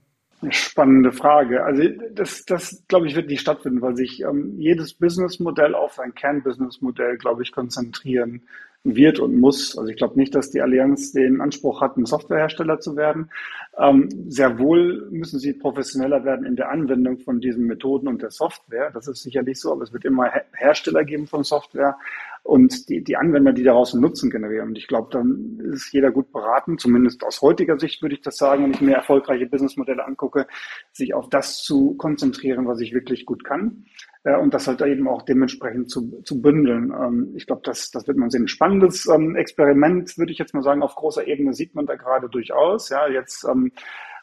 [0.50, 1.64] Spannende Frage.
[1.66, 6.16] Also das, das glaube ich, wird nicht stattfinden, weil sich ähm, jedes Businessmodell auf sein
[6.16, 8.44] Kernbusinessmodell, glaube ich, konzentrieren
[8.84, 9.78] wird und muss.
[9.78, 13.30] Also ich glaube nicht, dass die Allianz den Anspruch hat, ein Softwarehersteller zu werden.
[13.78, 18.32] Ähm, sehr wohl müssen sie professioneller werden in der Anwendung von diesen Methoden und der
[18.32, 18.92] Software.
[18.92, 21.98] Das ist sicherlich so, aber es wird immer Hersteller geben von Software
[22.50, 24.70] und die, die Anwender, die daraus einen Nutzen generieren.
[24.70, 28.38] Und ich glaube, dann ist jeder gut beraten, zumindest aus heutiger Sicht würde ich das
[28.38, 30.48] sagen, wenn ich mir erfolgreiche Businessmodelle angucke,
[30.92, 33.86] sich auf das zu konzentrieren, was ich wirklich gut kann
[34.24, 36.92] äh, und das halt eben auch dementsprechend zu, zu bündeln.
[36.92, 38.48] Ähm, ich glaube, das, das wird man sehen.
[38.48, 42.30] Spannendes ähm, Experiment, würde ich jetzt mal sagen, auf großer Ebene sieht man da gerade
[42.30, 42.90] durchaus.
[42.90, 43.80] Ja, jetzt ähm, äh,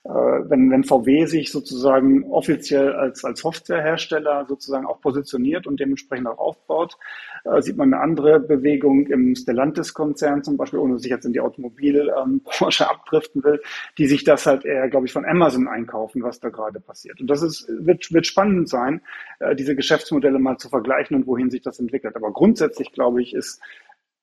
[0.08, 6.38] wenn, wenn VW sich sozusagen offiziell als, als Softwarehersteller sozusagen auch positioniert und dementsprechend auch
[6.38, 6.96] aufbaut,
[7.44, 11.32] äh, sieht man eine andere Bewegung im Stellantis-Konzern zum Beispiel, ohne dass ich jetzt in
[11.32, 13.60] die Automobilbranche ähm, abdriften will,
[13.98, 17.20] die sich das halt eher, glaube ich, von Amazon einkaufen, was da gerade passiert.
[17.20, 19.00] Und das ist, wird, wird spannend sein,
[19.40, 22.16] äh, diese Geschäftsmodelle mal zu vergleichen und wohin sich das entwickelt.
[22.16, 23.60] Aber grundsätzlich, glaube ich, ist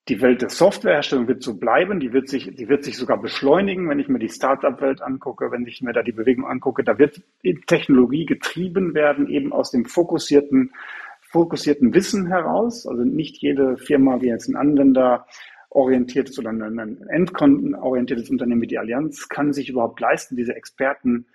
[0.10, 3.88] die Welt der Softwareherstellung wird so bleiben, die wird sich, die wird sich sogar beschleunigen,
[3.88, 7.22] wenn ich mir die Startup-Welt angucke, wenn ich mir da die Bewegung angucke, da wird
[7.68, 10.74] Technologie getrieben werden, eben aus dem fokussierten,
[11.22, 12.86] fokussierten Wissen heraus.
[12.86, 15.26] Also nicht jede Firma, wie jetzt ein Anwender
[15.70, 21.28] orientiertes oder ein endkontenorientiertes Unternehmen wie die Allianz kann sich überhaupt leisten, diese Experten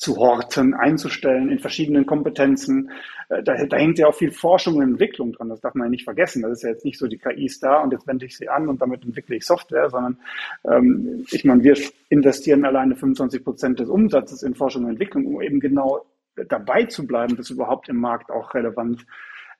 [0.00, 2.90] zu horten, einzustellen in verschiedenen Kompetenzen.
[3.28, 5.50] Äh, da, da hängt ja auch viel Forschung und Entwicklung dran.
[5.50, 6.40] Das darf man ja nicht vergessen.
[6.40, 8.48] Das ist ja jetzt nicht so, die KI ist da und jetzt wende ich sie
[8.48, 10.16] an und damit entwickle ich Software, sondern
[10.64, 11.76] ähm, ich meine, wir
[12.08, 16.06] investieren alleine 25 Prozent des Umsatzes in Forschung und Entwicklung, um eben genau
[16.48, 19.04] dabei zu bleiben, das überhaupt im Markt auch relevant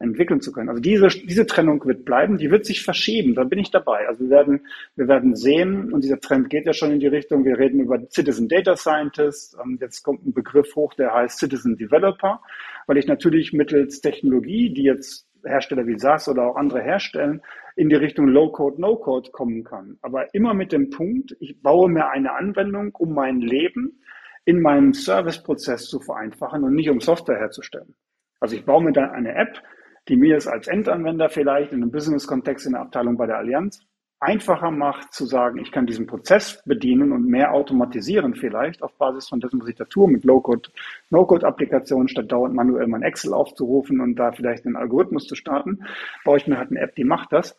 [0.00, 0.68] entwickeln zu können.
[0.68, 4.08] Also diese, diese Trennung wird bleiben, die wird sich verschieben, da bin ich dabei.
[4.08, 7.44] Also wir werden, wir werden sehen, und dieser Trend geht ja schon in die Richtung,
[7.44, 12.40] wir reden über Citizen Data Scientist, jetzt kommt ein Begriff hoch, der heißt Citizen Developer,
[12.86, 17.42] weil ich natürlich mittels Technologie, die jetzt Hersteller wie SAS oder auch andere herstellen,
[17.76, 19.98] in die Richtung Low-Code, No-Code kommen kann.
[20.02, 24.00] Aber immer mit dem Punkt, ich baue mir eine Anwendung, um mein Leben
[24.44, 27.94] in meinem Serviceprozess zu vereinfachen und nicht um Software herzustellen.
[28.40, 29.62] Also ich baue mir dann eine App,
[30.10, 33.80] die mir es als Endanwender vielleicht in einem Business-Kontext in der Abteilung bei der Allianz
[34.18, 39.28] einfacher macht, zu sagen, ich kann diesen Prozess bedienen und mehr automatisieren vielleicht auf Basis
[39.28, 40.68] von dessen, was ich da tue, mit Low-Code,
[41.08, 45.84] No-Code-Applikationen, statt dauernd manuell mein Excel aufzurufen und da vielleicht einen Algorithmus zu starten,
[46.24, 47.58] baue ich mir halt eine App, die macht das.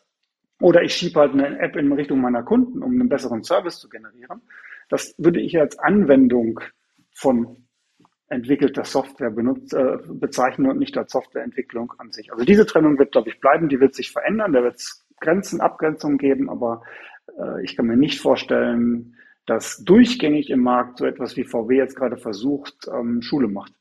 [0.59, 3.89] Oder ich schiebe halt eine App in Richtung meiner Kunden, um einen besseren Service zu
[3.89, 4.41] generieren.
[4.89, 6.59] Das würde ich als Anwendung
[7.11, 7.65] von
[8.32, 12.32] entwickelter Software benutzt, äh, bezeichnen und nicht als Softwareentwicklung an sich.
[12.32, 15.62] Also diese Trennung wird, glaube ich, bleiben, die wird sich verändern, da wird es Grenzen,
[15.62, 16.82] Abgrenzungen geben, aber
[17.38, 19.15] äh, ich kann mir nicht vorstellen,
[19.46, 23.74] dass durchgängig im Markt so etwas wie VW jetzt gerade versucht, ähm, Schule macht.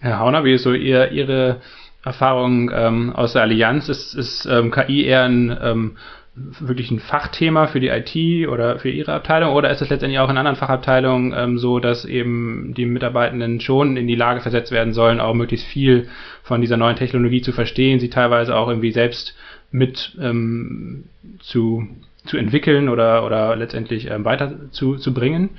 [0.00, 1.60] Herr Hauner, wie so Ihr, Ihre
[2.04, 3.88] Erfahrung ähm, aus der Allianz?
[3.88, 5.96] Ist, ist ähm, KI eher ein ähm,
[6.34, 10.30] wirklich ein Fachthema für die IT oder für Ihre Abteilung oder ist es letztendlich auch
[10.30, 14.94] in anderen Fachabteilungen ähm, so, dass eben die Mitarbeitenden schon in die Lage versetzt werden
[14.94, 16.08] sollen, auch möglichst viel
[16.42, 19.36] von dieser neuen Technologie zu verstehen, sie teilweise auch irgendwie selbst
[19.70, 21.04] mit ähm,
[21.40, 21.86] zu,
[22.24, 25.50] zu entwickeln oder, oder letztendlich ähm, weiter zu, bringen?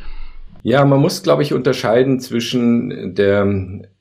[0.63, 3.45] Ja, man muss, glaube ich, unterscheiden zwischen der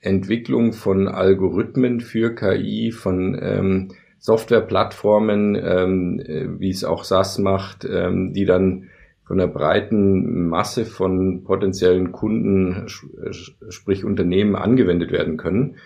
[0.01, 3.89] Entwicklung von Algorithmen für KI, von ähm,
[4.23, 8.89] Softwareplattformen, ähm, äh, wie es auch SAS macht, ähm, die dann
[9.25, 12.87] von einer breiten Masse von potenziellen Kunden,
[13.69, 15.77] sprich Unternehmen, angewendet werden können.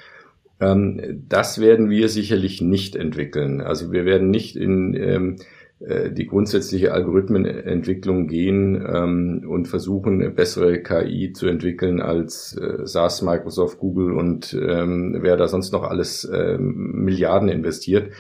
[0.61, 3.62] Ähm, das werden wir sicherlich nicht entwickeln.
[3.62, 5.44] Also wir werden nicht in ähm, äh,
[5.79, 13.79] die grundsätzliche Algorithmenentwicklung gehen ähm, und versuchen, bessere KI zu entwickeln als äh, SaaS, Microsoft,
[13.79, 18.11] Google und ähm, wer da sonst noch alles ähm, Milliarden investiert.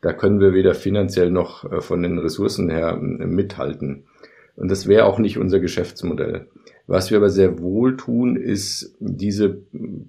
[0.00, 4.04] Da können wir weder finanziell noch äh, von den Ressourcen her äh, mithalten.
[4.54, 6.46] Und das wäre auch nicht unser Geschäftsmodell.
[6.86, 9.62] Was wir aber sehr wohl tun, ist, diese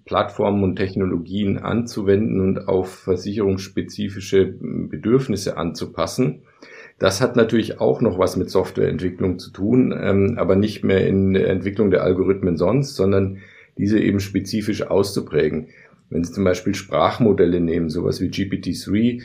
[0.06, 6.44] Plattformen und Technologien anzuwenden und auf versicherungsspezifische Bedürfnisse anzupassen
[7.02, 11.34] Das hat natürlich auch noch was mit Softwareentwicklung zu tun, ähm, aber nicht mehr in
[11.34, 13.40] der Entwicklung der Algorithmen sonst, sondern
[13.76, 15.70] diese eben spezifisch auszuprägen.
[16.12, 19.24] Wenn Sie zum Beispiel Sprachmodelle nehmen, sowas wie GPT-3,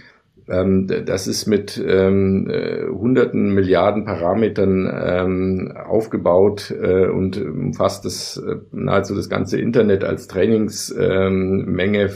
[0.49, 8.39] ähm, das ist mit ähm, äh, hunderten Milliarden Parametern ähm, aufgebaut äh, und umfasst das
[8.39, 12.01] äh, nahezu das ganze Internet als Trainingsmenge.
[12.01, 12.11] Ähm,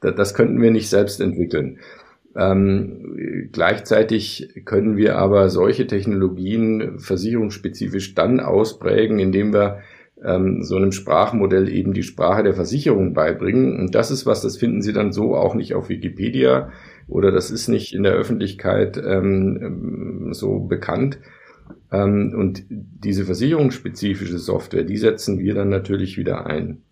[0.00, 1.78] das könnten wir nicht selbst entwickeln.
[2.36, 9.78] Ähm, gleichzeitig können wir aber solche Technologien versicherungsspezifisch dann ausprägen, indem wir
[10.22, 13.78] ähm, so einem Sprachmodell eben die Sprache der Versicherung beibringen.
[13.78, 16.70] Und das ist was, das finden Sie dann so auch nicht auf Wikipedia
[17.08, 21.18] oder das ist nicht in der Öffentlichkeit ähm, so bekannt.
[21.92, 26.82] Ähm, und diese versicherungsspezifische Software, die setzen wir dann natürlich wieder ein.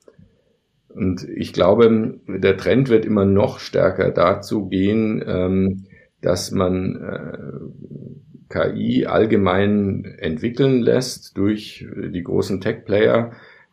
[0.95, 5.85] Und ich glaube, der Trend wird immer noch stärker dazu gehen, ähm,
[6.21, 7.39] dass man äh,
[8.49, 13.33] KI allgemein entwickeln lässt durch die großen Tech-Player,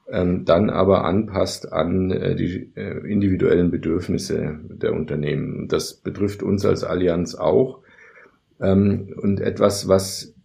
[0.09, 5.67] ähm, dann aber anpasst an äh, die äh, individuellen Bedürfnisse der Unternehmen.
[5.67, 7.79] Das betrifft uns als Allianz auch.
[8.59, 10.35] Ähm, und etwas, was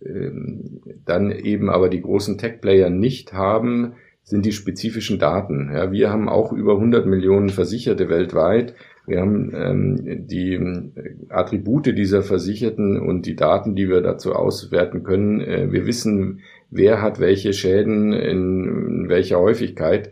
[1.04, 3.94] dann eben aber die großen Tech-Player nicht haben,
[4.26, 5.70] sind die spezifischen Daten.
[5.72, 8.74] Ja, wir haben auch über 100 Millionen Versicherte weltweit.
[9.06, 15.04] Wir haben ähm, die äh, Attribute dieser Versicherten und die Daten, die wir dazu auswerten
[15.04, 15.40] können.
[15.40, 20.10] Äh, wir wissen, wer hat welche Schäden in welcher Häufigkeit.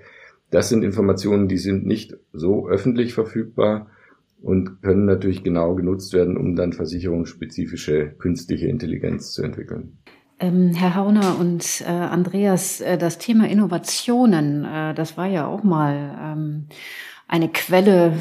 [0.49, 3.89] Das sind Informationen, die sind nicht so öffentlich verfügbar
[4.41, 9.99] und können natürlich genau genutzt werden, um dann versicherungsspezifische künstliche Intelligenz zu entwickeln.
[10.41, 15.63] Ähm, Herr Hauner und äh, Andreas, äh, das Thema Innovationen, äh, das war ja auch
[15.63, 16.67] mal ähm,
[17.29, 18.15] eine Quelle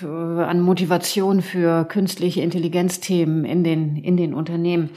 [0.00, 4.90] an Motivation für künstliche Intelligenzthemen in den, in den Unternehmen.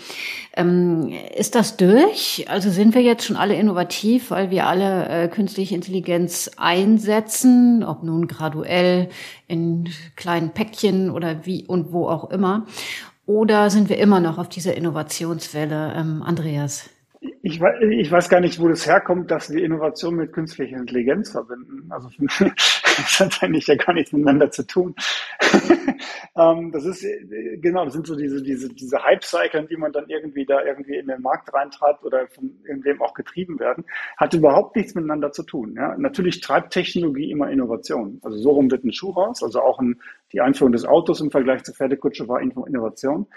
[0.56, 2.46] Ähm, ist das durch?
[2.50, 8.04] Also sind wir jetzt schon alle innovativ, weil wir alle äh, künstliche Intelligenz einsetzen, ob
[8.04, 9.10] nun graduell
[9.48, 12.68] in kleinen Päckchen oder wie und wo auch immer?
[13.26, 16.90] Oder sind wir immer noch auf dieser Innovationswelle, ähm, Andreas?
[17.44, 21.32] Ich weiß, ich weiß gar nicht, wo das herkommt, dass wir Innovation mit künstlicher Intelligenz
[21.32, 21.86] verbinden.
[21.90, 24.96] Also das hat eigentlich ja gar nichts miteinander zu tun.
[26.36, 27.06] ähm, das ist
[27.62, 31.08] genau, das sind so diese diese diese Hype-Cycles, die man dann irgendwie da irgendwie in
[31.08, 33.86] den Markt reintreibt oder von irgendwem auch getrieben werden,
[34.18, 35.76] hat überhaupt nichts miteinander zu tun.
[35.76, 35.96] Ja?
[35.98, 38.20] Natürlich treibt Technologie immer Innovation.
[38.24, 39.44] Also so rum wird ein Schuh raus.
[39.44, 40.00] Also auch ein
[40.34, 43.28] die Einführung des Autos im Vergleich zur Pferdekutsche war Innovation.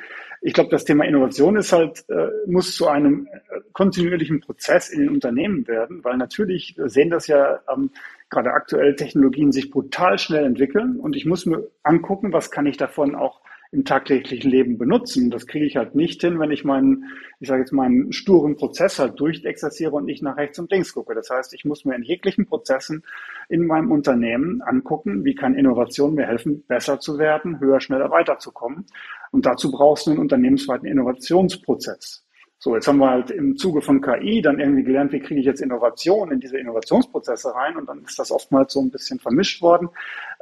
[0.41, 5.01] Ich glaube, das Thema Innovation ist halt, äh, muss zu einem äh, kontinuierlichen Prozess in
[5.01, 7.91] den Unternehmen werden, weil natürlich sehen das ja ähm,
[8.31, 12.77] gerade aktuell Technologien sich brutal schnell entwickeln und ich muss mir angucken, was kann ich
[12.77, 13.41] davon auch
[13.75, 15.31] im tagtäglichen Leben benutzen.
[15.31, 17.07] Das kriege ich halt nicht hin, wenn ich meinen,
[17.41, 21.15] ich sage jetzt meinen sturen Prozess halt durchexerziere und nicht nach rechts und links gucke.
[21.15, 23.05] Das heißt, ich muss mir in jeglichen Prozessen
[23.49, 28.87] in meinem Unternehmen angucken, wie kann Innovation mir helfen, besser zu werden, höher, schneller weiterzukommen.
[29.33, 32.24] Und dazu brauchst du einen unternehmensweiten Innovationsprozess.
[32.65, 35.45] So, jetzt haben wir halt im Zuge von KI dann irgendwie gelernt, wie kriege ich
[35.45, 39.61] jetzt Innovation in diese Innovationsprozesse rein und dann ist das oftmals so ein bisschen vermischt
[39.61, 39.91] worden.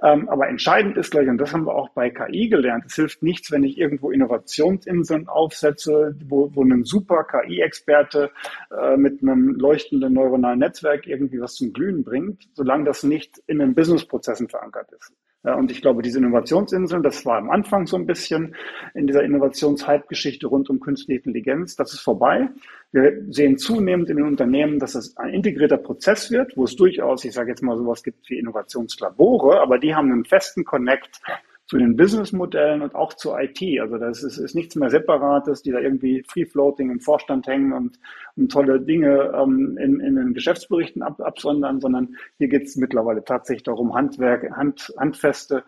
[0.05, 3.25] Ähm, aber entscheidend ist gleich, und das haben wir auch bei KI gelernt, es hilft
[3.25, 8.31] nichts, wenn ich irgendwo Innovationsinseln aufsetze, wo, wo ein super KI-Experte
[8.71, 13.59] äh, mit einem leuchtenden neuronalen Netzwerk irgendwie was zum Glühen bringt, solange das nicht in
[13.59, 15.13] den Businessprozessen verankert ist.
[15.45, 18.55] Ja, und ich glaube, diese Innovationsinseln, das war am Anfang so ein bisschen
[18.95, 22.49] in dieser Innovationshype-Geschichte rund um künstliche Intelligenz, das ist vorbei.
[22.93, 27.25] Wir sehen zunehmend in den Unternehmen, dass es ein integrierter Prozess wird, wo es durchaus,
[27.25, 31.21] ich sage jetzt mal, sowas gibt wie Innovationslabore, aber die haben einen festen Connect
[31.67, 33.61] zu den Businessmodellen und auch zur IT.
[33.81, 37.99] Also das ist, ist nichts mehr Separates, die da irgendwie free-floating im Vorstand hängen und,
[38.37, 43.25] und tolle Dinge ähm, in, in den Geschäftsberichten ab, absondern, sondern hier geht es mittlerweile
[43.25, 45.65] tatsächlich darum, Handwerk, Hand, handfeste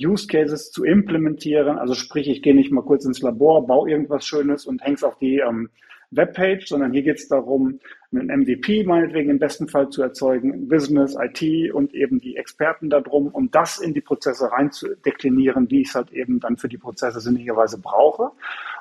[0.00, 1.78] Use Cases zu implementieren.
[1.78, 5.18] Also sprich, ich gehe nicht mal kurz ins Labor, baue irgendwas Schönes und häng's auf
[5.18, 5.70] die ähm,
[6.10, 7.80] Webpage, sondern hier geht es darum,
[8.12, 13.28] einen MVP meinetwegen im besten Fall zu erzeugen, Business, IT und eben die Experten darum,
[13.28, 16.68] um das in die Prozesse rein zu deklinieren, wie ich es halt eben dann für
[16.68, 18.30] die Prozesse sinnigerweise brauche.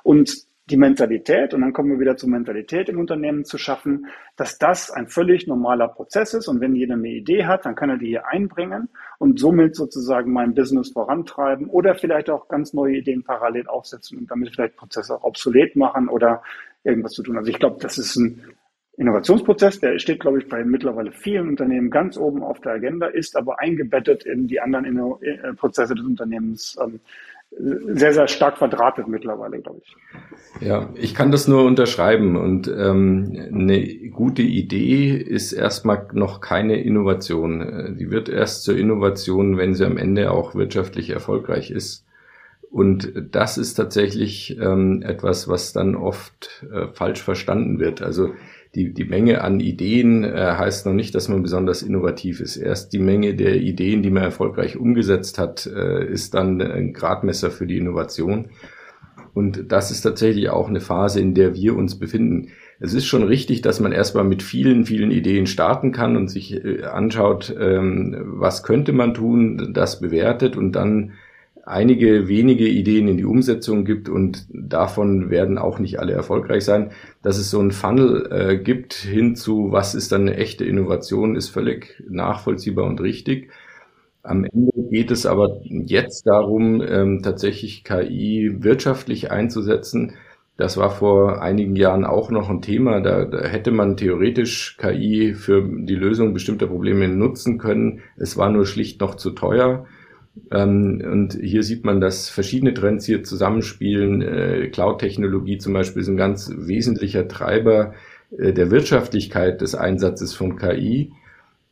[0.04, 4.58] Und die Mentalität, und dann kommen wir wieder zur Mentalität im Unternehmen zu schaffen, dass
[4.58, 6.50] das ein völlig normaler Prozess ist.
[6.50, 10.34] Und wenn jeder eine Idee hat, dann kann er die hier einbringen und somit sozusagen
[10.34, 15.16] mein Business vorantreiben oder vielleicht auch ganz neue Ideen parallel aufsetzen und damit vielleicht Prozesse
[15.16, 16.44] auch obsolet machen oder
[16.88, 17.38] irgendwas zu tun.
[17.38, 18.42] Also ich glaube, das ist ein
[18.98, 23.36] Innovationsprozess, der steht, glaube ich, bei mittlerweile vielen Unternehmen ganz oben auf der Agenda, ist
[23.38, 27.00] aber eingebettet in die anderen Inno äh, Prozesse des Unternehmens ähm,
[27.60, 29.96] sehr, sehr stark verdrahtet mittlerweile, glaube ich.
[30.66, 36.82] Ja, ich kann das nur unterschreiben und ähm, eine gute Idee ist erstmal noch keine
[36.82, 37.96] Innovation.
[38.00, 42.07] Die wird erst zur Innovation, wenn sie am Ende auch wirtschaftlich erfolgreich ist.
[42.78, 48.04] Und das ist tatsächlich ähm, etwas, was dann oft äh, falsch verstanden wird.
[48.04, 48.34] Also
[48.76, 52.56] die, die Menge an Ideen äh, heißt noch nicht, dass man besonders innovativ ist.
[52.56, 57.50] Erst die Menge der Ideen, die man erfolgreich umgesetzt hat, äh, ist dann ein Gradmesser
[57.50, 58.50] für die Innovation.
[59.34, 62.50] Und das ist tatsächlich auch eine Phase, in der wir uns befinden.
[62.80, 66.54] Es ist schon richtig, dass man erstmal mit vielen, vielen Ideen starten kann und sich
[66.54, 71.14] äh, anschaut, ähm, was könnte man tun, das bewertet und dann
[71.68, 76.92] einige wenige Ideen in die Umsetzung gibt und davon werden auch nicht alle erfolgreich sein.
[77.22, 81.36] Dass es so einen Funnel äh, gibt hin zu, was ist dann eine echte Innovation,
[81.36, 83.52] ist völlig nachvollziehbar und richtig.
[84.24, 90.16] Am Ende geht es aber jetzt darum, ähm, tatsächlich KI wirtschaftlich einzusetzen.
[90.58, 93.00] Das war vor einigen Jahren auch noch ein Thema.
[93.02, 98.02] Da, da hätte man theoretisch KI für die Lösung bestimmter Probleme nutzen können.
[98.18, 99.86] Es war nur schlicht noch zu teuer.
[100.52, 104.22] Ähm, und hier sieht man, dass verschiedene Trends hier zusammenspielen.
[104.22, 107.94] Äh, Cloud-Technologie zum Beispiel ist ein ganz wesentlicher Treiber
[108.38, 111.12] äh, der Wirtschaftlichkeit des Einsatzes von KI.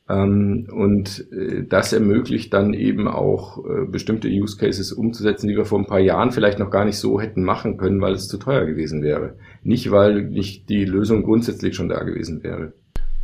[0.07, 5.79] Ähm, und äh, das ermöglicht dann eben auch bestimmte Use Cases umzusetzen, die wir vor
[5.79, 8.65] ein paar Jahren vielleicht noch gar nicht so hätten machen können, weil es zu teuer
[8.65, 9.35] gewesen wäre.
[9.63, 12.73] Nicht, weil nicht die Lösung grundsätzlich schon da gewesen wäre.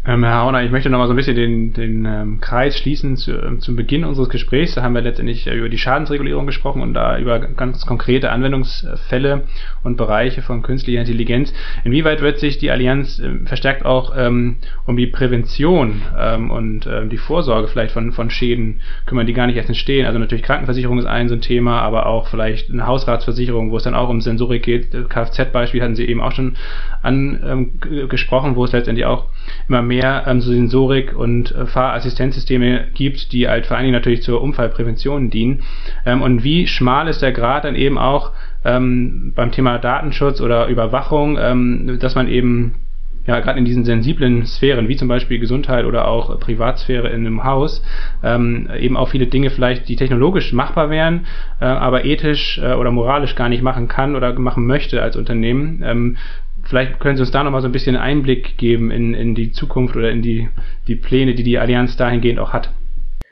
[0.03, 3.17] Ähm, Herr Hauner, ich möchte noch mal so ein bisschen den, den ähm, Kreis schließen
[3.17, 4.73] zu, ähm, zum Beginn unseres Gesprächs.
[4.73, 9.43] Da haben wir letztendlich äh, über die Schadensregulierung gesprochen und da über ganz konkrete Anwendungsfälle
[9.83, 11.53] und Bereiche von künstlicher Intelligenz.
[11.83, 14.55] Inwieweit wird sich die Allianz äh, verstärkt auch ähm,
[14.87, 19.45] um die Prävention ähm, und ähm, die Vorsorge vielleicht von, von Schäden kümmern, die gar
[19.45, 20.07] nicht erst entstehen?
[20.07, 23.83] Also natürlich Krankenversicherung ist ein so ein Thema, aber auch vielleicht eine Hausratsversicherung, wo es
[23.83, 25.09] dann auch um Sensorik geht.
[25.09, 26.55] Kfz-Beispiel hatten Sie eben auch schon
[27.03, 29.27] angesprochen, wo es letztendlich auch
[29.67, 34.23] immer mehr ähm, so Sensorik und äh, Fahrassistenzsysteme gibt, die halt vor allen Dingen natürlich
[34.23, 35.63] zur Unfallprävention dienen.
[36.05, 38.31] Ähm, und wie schmal ist der Grad dann eben auch
[38.63, 42.75] ähm, beim Thema Datenschutz oder Überwachung, ähm, dass man eben
[43.27, 47.43] ja, gerade in diesen sensiblen Sphären, wie zum Beispiel Gesundheit oder auch Privatsphäre in einem
[47.43, 47.83] Haus,
[48.23, 51.27] ähm, eben auch viele Dinge vielleicht, die technologisch machbar wären,
[51.59, 55.83] äh, aber ethisch äh, oder moralisch gar nicht machen kann oder machen möchte als Unternehmen.
[55.85, 56.17] Ähm,
[56.71, 59.97] Vielleicht können Sie uns da nochmal so ein bisschen Einblick geben in, in die Zukunft
[59.97, 60.47] oder in die,
[60.87, 62.71] die Pläne, die die Allianz dahingehend auch hat.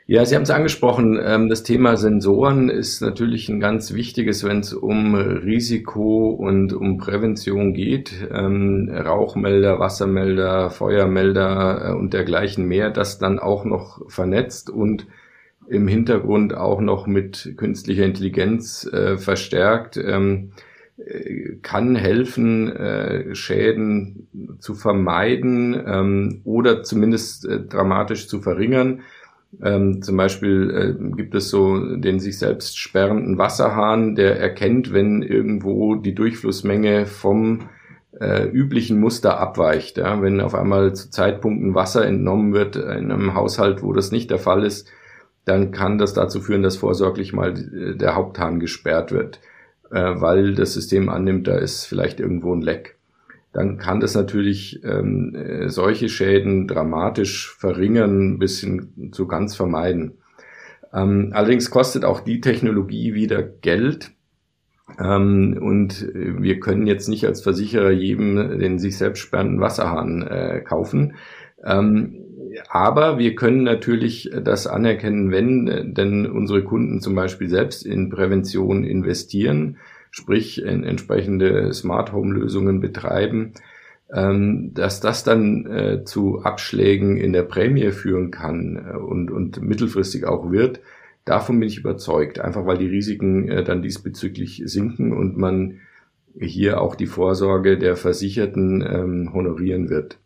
[0.06, 1.18] Ja, Sie haben es angesprochen.
[1.24, 6.98] Ähm, das Thema Sensoren ist natürlich ein ganz wichtiges, wenn es um Risiko und um
[6.98, 8.12] Prävention geht.
[8.30, 15.06] Ähm, Rauchmelder, Wassermelder, Feuermelder äh, und dergleichen mehr, das dann auch noch vernetzt und
[15.66, 19.98] im Hintergrund auch noch mit künstlicher Intelligenz äh, verstärkt.
[21.62, 24.28] Kann helfen, äh, Schäden
[24.58, 29.00] zu vermeiden ähm, oder zumindest äh, dramatisch zu verringern.
[29.62, 35.22] Ähm, zum Beispiel äh, gibt es so den sich selbst sperrenden Wasserhahn, der erkennt, wenn
[35.22, 37.68] irgendwo die Durchflussmenge vom
[38.20, 39.96] äh, üblichen Muster abweicht.
[39.96, 40.20] Ja?
[40.22, 44.38] Wenn auf einmal zu Zeitpunkten Wasser entnommen wird in einem Haushalt, wo das nicht der
[44.38, 44.88] Fall ist,
[45.46, 49.40] dann kann das dazu führen, dass vorsorglich mal der Haupthahn gesperrt wird
[49.90, 52.96] äh, weil das System annimmt, da ist vielleicht irgendwo ein Leck.
[53.52, 60.18] Dann kann das natürlich ähm, äh, solche Schäden dramatisch verringern bis hin zu ganz vermeiden.
[60.92, 64.12] Ähm, allerdings kostet auch die Technologie wieder Geld.
[64.98, 70.60] Ähm, und wir können jetzt nicht als Versicherer jedem den sich selbst sperrenden Wasserhahn äh,
[70.60, 71.14] kaufen.
[71.64, 72.29] Ähm,
[72.68, 78.84] aber wir können natürlich das anerkennen, wenn denn unsere Kunden zum Beispiel selbst in Prävention
[78.84, 79.78] investieren,
[80.10, 83.52] sprich in entsprechende Smart Home Lösungen betreiben,
[84.12, 89.62] ähm, dass das dann äh, zu Abschlägen in der Prämie führen kann äh, und, und
[89.62, 90.80] mittelfristig auch wird.
[91.24, 95.78] Davon bin ich überzeugt, einfach weil die Risiken äh, dann diesbezüglich sinken und man
[96.38, 100.18] hier auch die Vorsorge der Versicherten ähm, honorieren wird.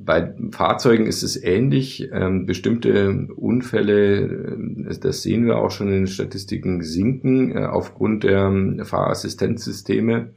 [0.00, 2.08] Bei Fahrzeugen ist es ähnlich.
[2.12, 4.56] Ähm, bestimmte Unfälle,
[4.88, 10.30] äh, das sehen wir auch schon in den Statistiken, sinken äh, aufgrund der ähm, Fahrassistenzsysteme.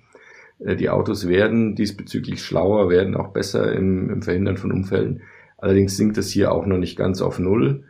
[0.60, 5.22] Äh, die Autos werden diesbezüglich schlauer, werden auch besser im, im Verhindern von Unfällen.
[5.58, 7.84] Allerdings sinkt es hier auch noch nicht ganz auf Null.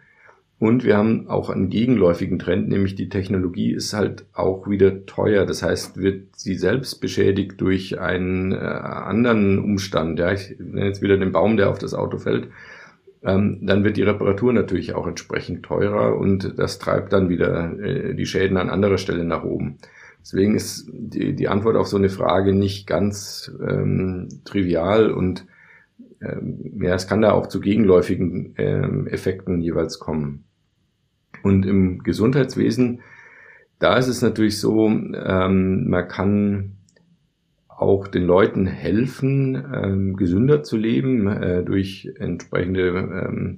[0.62, 5.48] Und wir haben auch einen gegenläufigen Trend, nämlich die Technologie ist halt auch wieder teuer.
[5.48, 10.20] Das heißt, wird sie selbst beschädigt durch einen äh, anderen Umstand.
[10.20, 12.50] Ja, ich nenne jetzt wieder den Baum, der auf das Auto fällt.
[13.24, 18.14] ähm, dann wird die Reparatur natürlich auch entsprechend teurer und das treibt dann wieder äh,
[18.14, 19.80] die Schäden an anderer Stelle nach oben.
[20.22, 25.48] Deswegen ist die, die Antwort auf so eine Frage nicht ganz ähm, trivial und
[26.22, 30.46] ähm, ja, es kann da auch zu gegenläufigen ähm, Effekten jeweils kommen.
[31.44, 33.02] Und im Gesundheitswesen,
[33.80, 36.74] da ist es natürlich so, ähm, man kann
[37.68, 43.56] auch den Leuten helfen, ähm, gesünder zu leben äh, durch entsprechende ähm,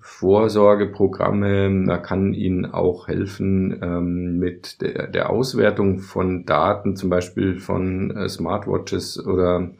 [0.00, 1.70] Vorsorgeprogramme.
[1.70, 8.14] Man kann ihnen auch helfen ähm, mit der, der, Auswertung von Daten, zum Beispiel von
[8.14, 9.70] äh, Smartwatches oder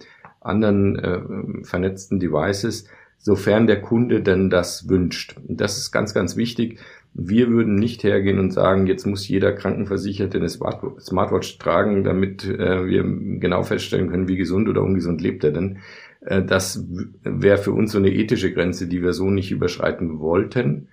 [0.41, 2.89] anderen äh, vernetzten Devices,
[3.19, 5.37] sofern der Kunde denn das wünscht.
[5.47, 6.79] Und das ist ganz, ganz wichtig.
[7.15, 12.87] Wir würden nicht hergehen und sagen, jetzt muss jeder Krankenversicherte eine Smartwatch tragen, damit äh,
[12.87, 13.05] wir
[13.41, 15.79] genau feststellen können, wie gesund oder ungesund lebt er denn.
[16.21, 16.85] Äh, das
[17.23, 20.89] wäre für uns so eine ethische Grenze, die wir so nicht überschreiten wollten.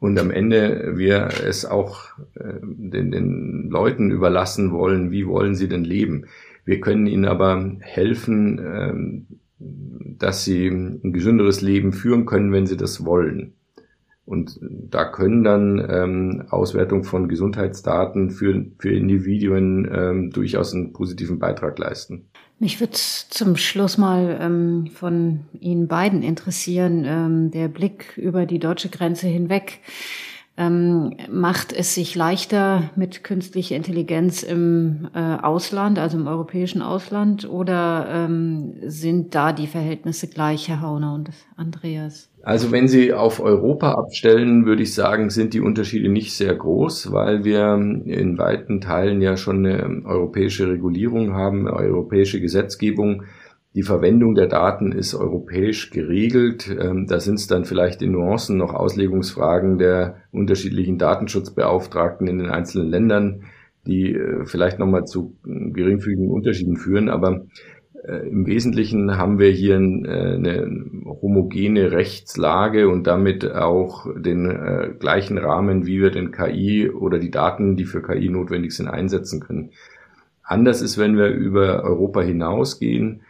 [0.00, 5.68] Und am Ende wir es auch äh, den, den Leuten überlassen wollen, wie wollen sie
[5.68, 6.26] denn leben.
[6.64, 9.26] Wir können ihnen aber helfen, ähm,
[9.58, 13.54] dass sie ein gesünderes Leben führen können, wenn sie das wollen.
[14.24, 21.38] Und da können dann ähm, Auswertung von Gesundheitsdaten für, für Individuen ähm, durchaus einen positiven
[21.38, 22.26] Beitrag leisten.
[22.58, 28.58] Mich würde zum Schluss mal ähm, von Ihnen beiden interessieren, ähm, der Blick über die
[28.58, 29.80] deutsche Grenze hinweg.
[30.60, 37.48] Ähm, macht es sich leichter mit künstlicher Intelligenz im äh, Ausland, also im europäischen Ausland,
[37.48, 42.28] oder ähm, sind da die Verhältnisse gleich, Herr Hauner und Andreas?
[42.42, 47.12] Also wenn Sie auf Europa abstellen, würde ich sagen, sind die Unterschiede nicht sehr groß,
[47.12, 53.22] weil wir in weiten Teilen ja schon eine europäische Regulierung haben, eine europäische Gesetzgebung.
[53.74, 56.68] Die Verwendung der Daten ist europäisch geregelt.
[56.68, 62.50] Ähm, da sind es dann vielleicht in Nuancen noch Auslegungsfragen der unterschiedlichen Datenschutzbeauftragten in den
[62.50, 63.44] einzelnen Ländern,
[63.86, 67.08] die äh, vielleicht nochmal zu geringfügigen Unterschieden führen.
[67.08, 67.44] Aber
[68.04, 70.66] äh, Im Wesentlichen haben wir hier äh, eine
[71.04, 77.30] homogene Rechtslage und damit auch den äh, gleichen Rahmen, wie wir den KI oder die
[77.30, 79.72] Daten, die für KI notwendig sind, einsetzen können.
[80.42, 83.22] Anders ist, wenn wir über Europa hinausgehen.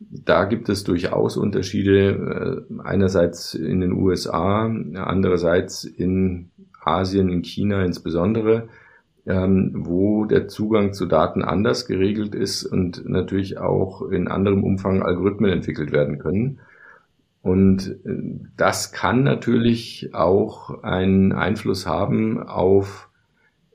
[0.00, 8.68] Da gibt es durchaus Unterschiede, einerseits in den USA, andererseits in Asien, in China insbesondere
[9.28, 15.02] ähm, wo der Zugang zu Daten anders geregelt ist und natürlich auch in anderem Umfang
[15.02, 16.60] Algorithmen entwickelt werden können.
[17.42, 23.10] Und äh, das kann natürlich auch einen Einfluss haben auf,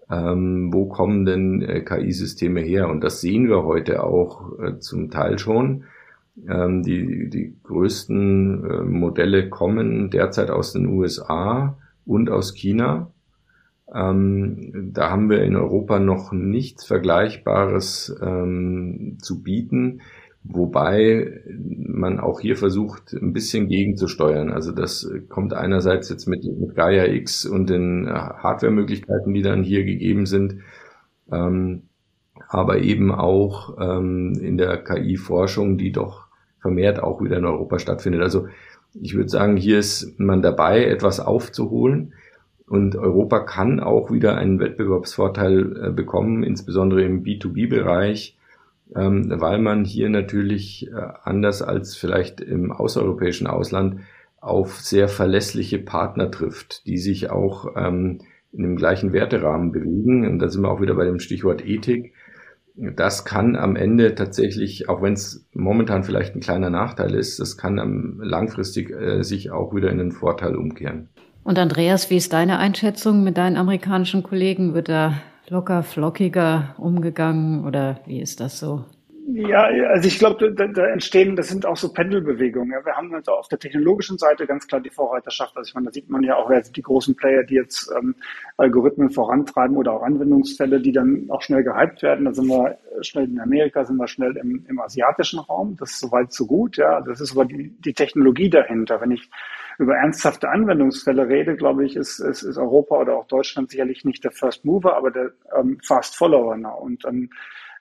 [0.09, 2.89] ähm, wo kommen denn äh, KI-Systeme her.
[2.89, 5.84] Und das sehen wir heute auch äh, zum Teil schon.
[6.50, 13.12] Ähm, die, die größten äh, Modelle kommen derzeit aus den USA und aus China.
[13.94, 20.02] Ähm, da haben wir in Europa noch nichts Vergleichbares ähm, zu bieten,
[20.44, 24.52] wobei man auch hier versucht, ein bisschen gegenzusteuern.
[24.52, 29.84] Also das kommt einerseits jetzt mit, mit Gaia X und den Hardware-Möglichkeiten, die dann hier
[29.86, 30.58] gegeben sind,
[31.32, 31.84] ähm,
[32.48, 36.22] aber eben auch ähm, in der KI-Forschung, die doch
[36.64, 38.22] vermehrt auch wieder in Europa stattfindet.
[38.22, 38.47] Also
[38.99, 42.14] ich würde sagen, hier ist man dabei, etwas aufzuholen.
[42.68, 48.38] Und Europa kann auch wieder einen Wettbewerbsvorteil äh, bekommen, insbesondere im B2B-Bereich,
[48.95, 50.93] ähm, weil man hier natürlich äh,
[51.24, 53.99] anders als vielleicht im außereuropäischen Ausland
[54.39, 58.20] auf sehr verlässliche Partner trifft, die sich auch ähm,
[58.53, 60.26] in dem gleichen Werterahmen bewegen.
[60.28, 62.14] Und da sind wir auch wieder bei dem Stichwort Ethik.
[62.76, 67.57] Das kann am Ende tatsächlich, auch wenn es momentan vielleicht ein kleiner Nachteil ist, das
[67.57, 71.09] kann langfristig äh, sich auch wieder in den Vorteil umkehren.
[71.43, 74.74] Und Andreas, wie ist deine Einschätzung mit deinen amerikanischen Kollegen?
[74.74, 78.86] Wird da locker flockiger umgegangen oder wie ist das so?
[79.26, 82.84] Ja, also ich glaube, da, da, entstehen, das sind auch so Pendelbewegungen.
[82.84, 85.55] Wir haben also auf der technologischen Seite ganz klar die Vorreiterschaft.
[85.55, 88.15] Also ich meine, da sieht man ja auch jetzt die großen Player, die jetzt ähm,
[88.57, 92.26] Algorithmen vorantreiben oder auch Anwendungsfälle, die dann auch schnell gehypt werden.
[92.26, 95.78] Da sind wir schnell in Amerika, sind wir schnell im, im asiatischen Raum.
[95.80, 96.99] Das ist soweit so gut, ja.
[97.01, 98.99] Das ist aber die, die Technologie dahinter.
[98.99, 99.30] Wenn ich
[99.80, 104.24] über ernsthafte Anwendungsfälle rede, glaube ich, ist, ist, ist Europa oder auch Deutschland sicherlich nicht
[104.24, 106.57] der First Mover, aber der ähm, Fast Follower.
[106.57, 106.78] Now.
[106.78, 107.30] Und ähm, ähm,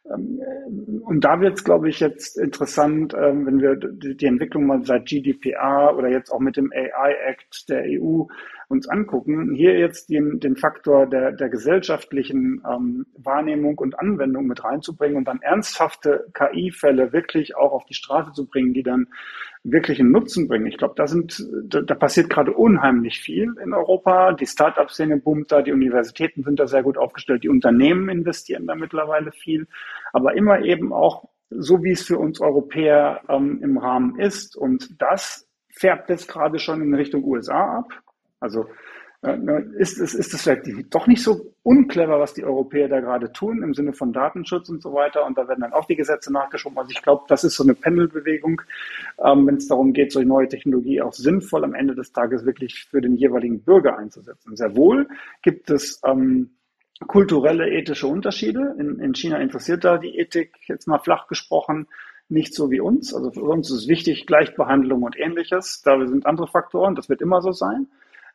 [0.04, 5.06] und da wird es, glaube ich, jetzt interessant, ähm, wenn wir die Entwicklung mal seit
[5.06, 8.24] GDPR oder jetzt auch mit dem AI Act der EU
[8.72, 14.64] uns angucken, hier jetzt den, den Faktor der, der gesellschaftlichen ähm, Wahrnehmung und Anwendung mit
[14.64, 19.08] reinzubringen und dann ernsthafte KI-Fälle wirklich auch auf die Straße zu bringen, die dann
[19.62, 20.66] wirklichen Nutzen bringen.
[20.66, 24.32] Ich glaube, da sind, da, da passiert gerade unheimlich viel in Europa.
[24.32, 28.74] Die Start-up-Szene boomt da, die Universitäten sind da sehr gut aufgestellt, die Unternehmen investieren da
[28.74, 29.68] mittlerweile viel,
[30.12, 34.56] aber immer eben auch so, wie es für uns Europäer ähm, im Rahmen ist.
[34.56, 38.01] Und das färbt jetzt gerade schon in Richtung USA ab.
[38.42, 38.66] Also
[39.22, 42.98] äh, ne, ist es ist es vielleicht doch nicht so unclever, was die Europäer da
[42.98, 45.24] gerade tun im Sinne von Datenschutz und so weiter.
[45.24, 46.76] Und da werden dann auch die Gesetze nachgeschoben.
[46.76, 48.62] Also ich glaube, das ist so eine Pendelbewegung,
[49.24, 52.86] ähm, wenn es darum geht, solche neue Technologie auch sinnvoll am Ende des Tages wirklich
[52.90, 54.56] für den jeweiligen Bürger einzusetzen.
[54.56, 55.08] Sehr wohl
[55.42, 56.56] gibt es ähm,
[57.06, 58.74] kulturelle, ethische Unterschiede.
[58.78, 61.86] In, in China interessiert da die Ethik, jetzt mal flach gesprochen,
[62.28, 63.14] nicht so wie uns.
[63.14, 65.82] Also für uns ist wichtig Gleichbehandlung und ähnliches.
[65.84, 67.86] Da sind andere Faktoren, das wird immer so sein.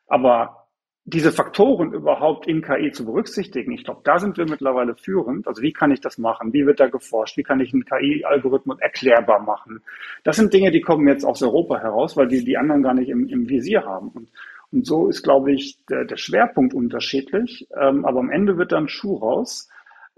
[0.08, 0.68] Aber
[1.10, 5.48] diese Faktoren überhaupt in KI zu berücksichtigen, ich glaube, da sind wir mittlerweile führend.
[5.48, 6.52] Also wie kann ich das machen?
[6.52, 7.38] Wie wird da geforscht?
[7.38, 9.82] Wie kann ich einen KI-Algorithmus erklärbar machen?
[10.26, 13.08] Das sind Dinge, die kommen jetzt aus Europa heraus, weil die die anderen gar nicht
[13.08, 14.10] im, im Visier haben.
[14.10, 14.30] Und,
[14.74, 17.70] und so ist, glaube ich, der, der Schwerpunkt unterschiedlich.
[17.80, 19.70] Ähm, aber am Ende wird dann Schuh raus.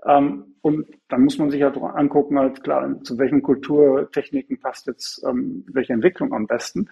[0.08, 5.24] Ähm, und dann muss man sich halt angucken, halt klar, zu welchen Kulturtechniken passt jetzt
[5.28, 6.88] ähm, welche Entwicklung am besten.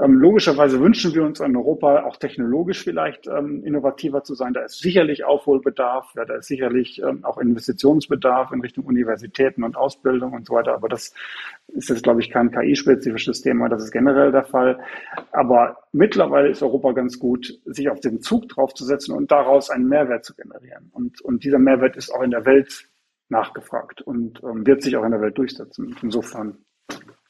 [0.00, 4.52] Ähm, logischerweise wünschen wir uns in Europa auch technologisch vielleicht ähm, innovativer zu sein.
[4.52, 9.76] Da ist sicherlich Aufholbedarf, ja, da ist sicherlich ähm, auch Investitionsbedarf in Richtung Universitäten und
[9.76, 10.74] Ausbildung und so weiter.
[10.74, 11.12] Aber das
[11.68, 13.68] ist jetzt, glaube ich, kein KI-spezifisches Thema.
[13.68, 14.78] Das ist generell der Fall.
[15.32, 20.24] Aber mittlerweile ist Europa ganz gut, sich auf den Zug draufzusetzen und daraus einen Mehrwert
[20.24, 20.90] zu generieren.
[20.92, 22.86] Und, und dieser Mehrwert ist auch in der Welt
[23.28, 25.96] nachgefragt und ähm, wird sich auch in der Welt durchsetzen.
[26.02, 26.58] Insofern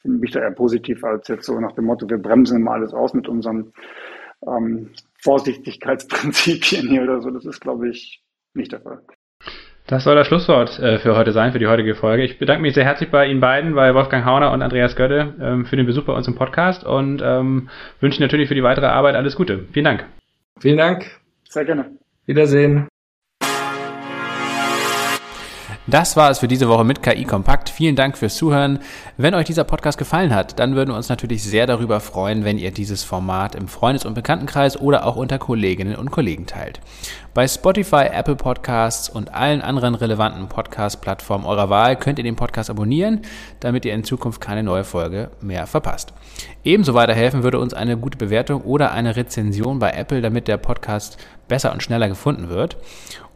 [0.03, 2.93] bin ich da eher positiv als jetzt so nach dem Motto, wir bremsen mal alles
[2.93, 3.73] aus mit unseren
[4.45, 4.91] ähm,
[5.21, 7.29] Vorsichtigkeitsprinzipien hier oder so.
[7.31, 8.23] Das ist, glaube ich,
[8.53, 9.01] nicht der Fall.
[9.87, 12.23] Das soll das Schlusswort äh, für heute sein, für die heutige Folge.
[12.23, 15.65] Ich bedanke mich sehr herzlich bei Ihnen beiden, bei Wolfgang Hauner und Andreas Götte, ähm,
[15.65, 17.69] für den Besuch bei uns im Podcast und ähm,
[18.01, 19.65] wünsche natürlich für die weitere Arbeit alles Gute.
[19.71, 20.05] Vielen Dank.
[20.59, 21.05] Vielen Dank.
[21.45, 21.91] Sehr gerne.
[22.25, 22.87] Wiedersehen.
[25.89, 27.69] Das war es für diese Woche mit KI Kompakt.
[27.69, 28.79] Vielen Dank fürs Zuhören.
[29.15, 32.57] Wenn euch dieser Podcast gefallen hat, dann würden wir uns natürlich sehr darüber freuen, wenn
[32.57, 36.81] ihr dieses Format im Freundes- und Bekanntenkreis oder auch unter Kolleginnen und Kollegen teilt.
[37.33, 42.69] Bei Spotify, Apple Podcasts und allen anderen relevanten Podcast-Plattformen eurer Wahl könnt ihr den Podcast
[42.69, 43.21] abonnieren,
[43.61, 46.11] damit ihr in Zukunft keine neue Folge mehr verpasst.
[46.65, 51.17] Ebenso weiterhelfen würde uns eine gute Bewertung oder eine Rezension bei Apple, damit der Podcast
[51.47, 52.75] besser und schneller gefunden wird.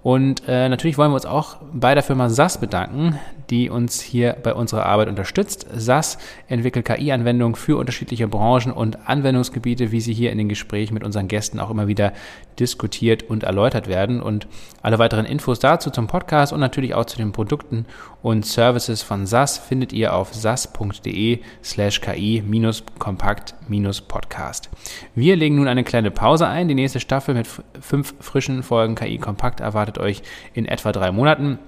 [0.04, 3.20] Und äh, natürlich wollen wir uns auch bei der Firma SAS bedanken,
[3.52, 5.68] die uns hier bei unserer Arbeit unterstützt.
[5.76, 11.04] SAS entwickelt KI-Anwendungen für unterschiedliche Branchen und Anwendungsgebiete, wie sie hier in den Gesprächen mit
[11.04, 12.14] unseren Gästen auch immer wieder
[12.60, 14.22] diskutiert und erläutert werden.
[14.22, 14.47] Und
[14.82, 17.86] alle weiteren Infos dazu zum Podcast und natürlich auch zu den Produkten
[18.22, 24.70] und Services von SAS findet ihr auf sas.de slash ki-kompakt-podcast.
[25.14, 26.70] Wir legen nun eine kleine Pause ein.
[26.70, 27.49] Die nächste Staffel mit
[27.82, 30.24] fünf frischen Folgen KI Kompakt erwartet euch
[30.54, 31.60] in etwa drei Monaten.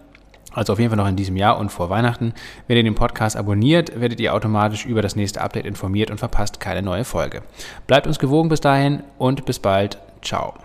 [0.54, 2.34] Also auf jeden Fall noch in diesem Jahr und vor Weihnachten.
[2.68, 6.60] Wenn ihr den Podcast abonniert, werdet ihr automatisch über das nächste Update informiert und verpasst
[6.60, 7.42] keine neue Folge.
[7.88, 9.98] Bleibt uns gewogen bis dahin und bis bald.
[10.22, 10.64] Ciao.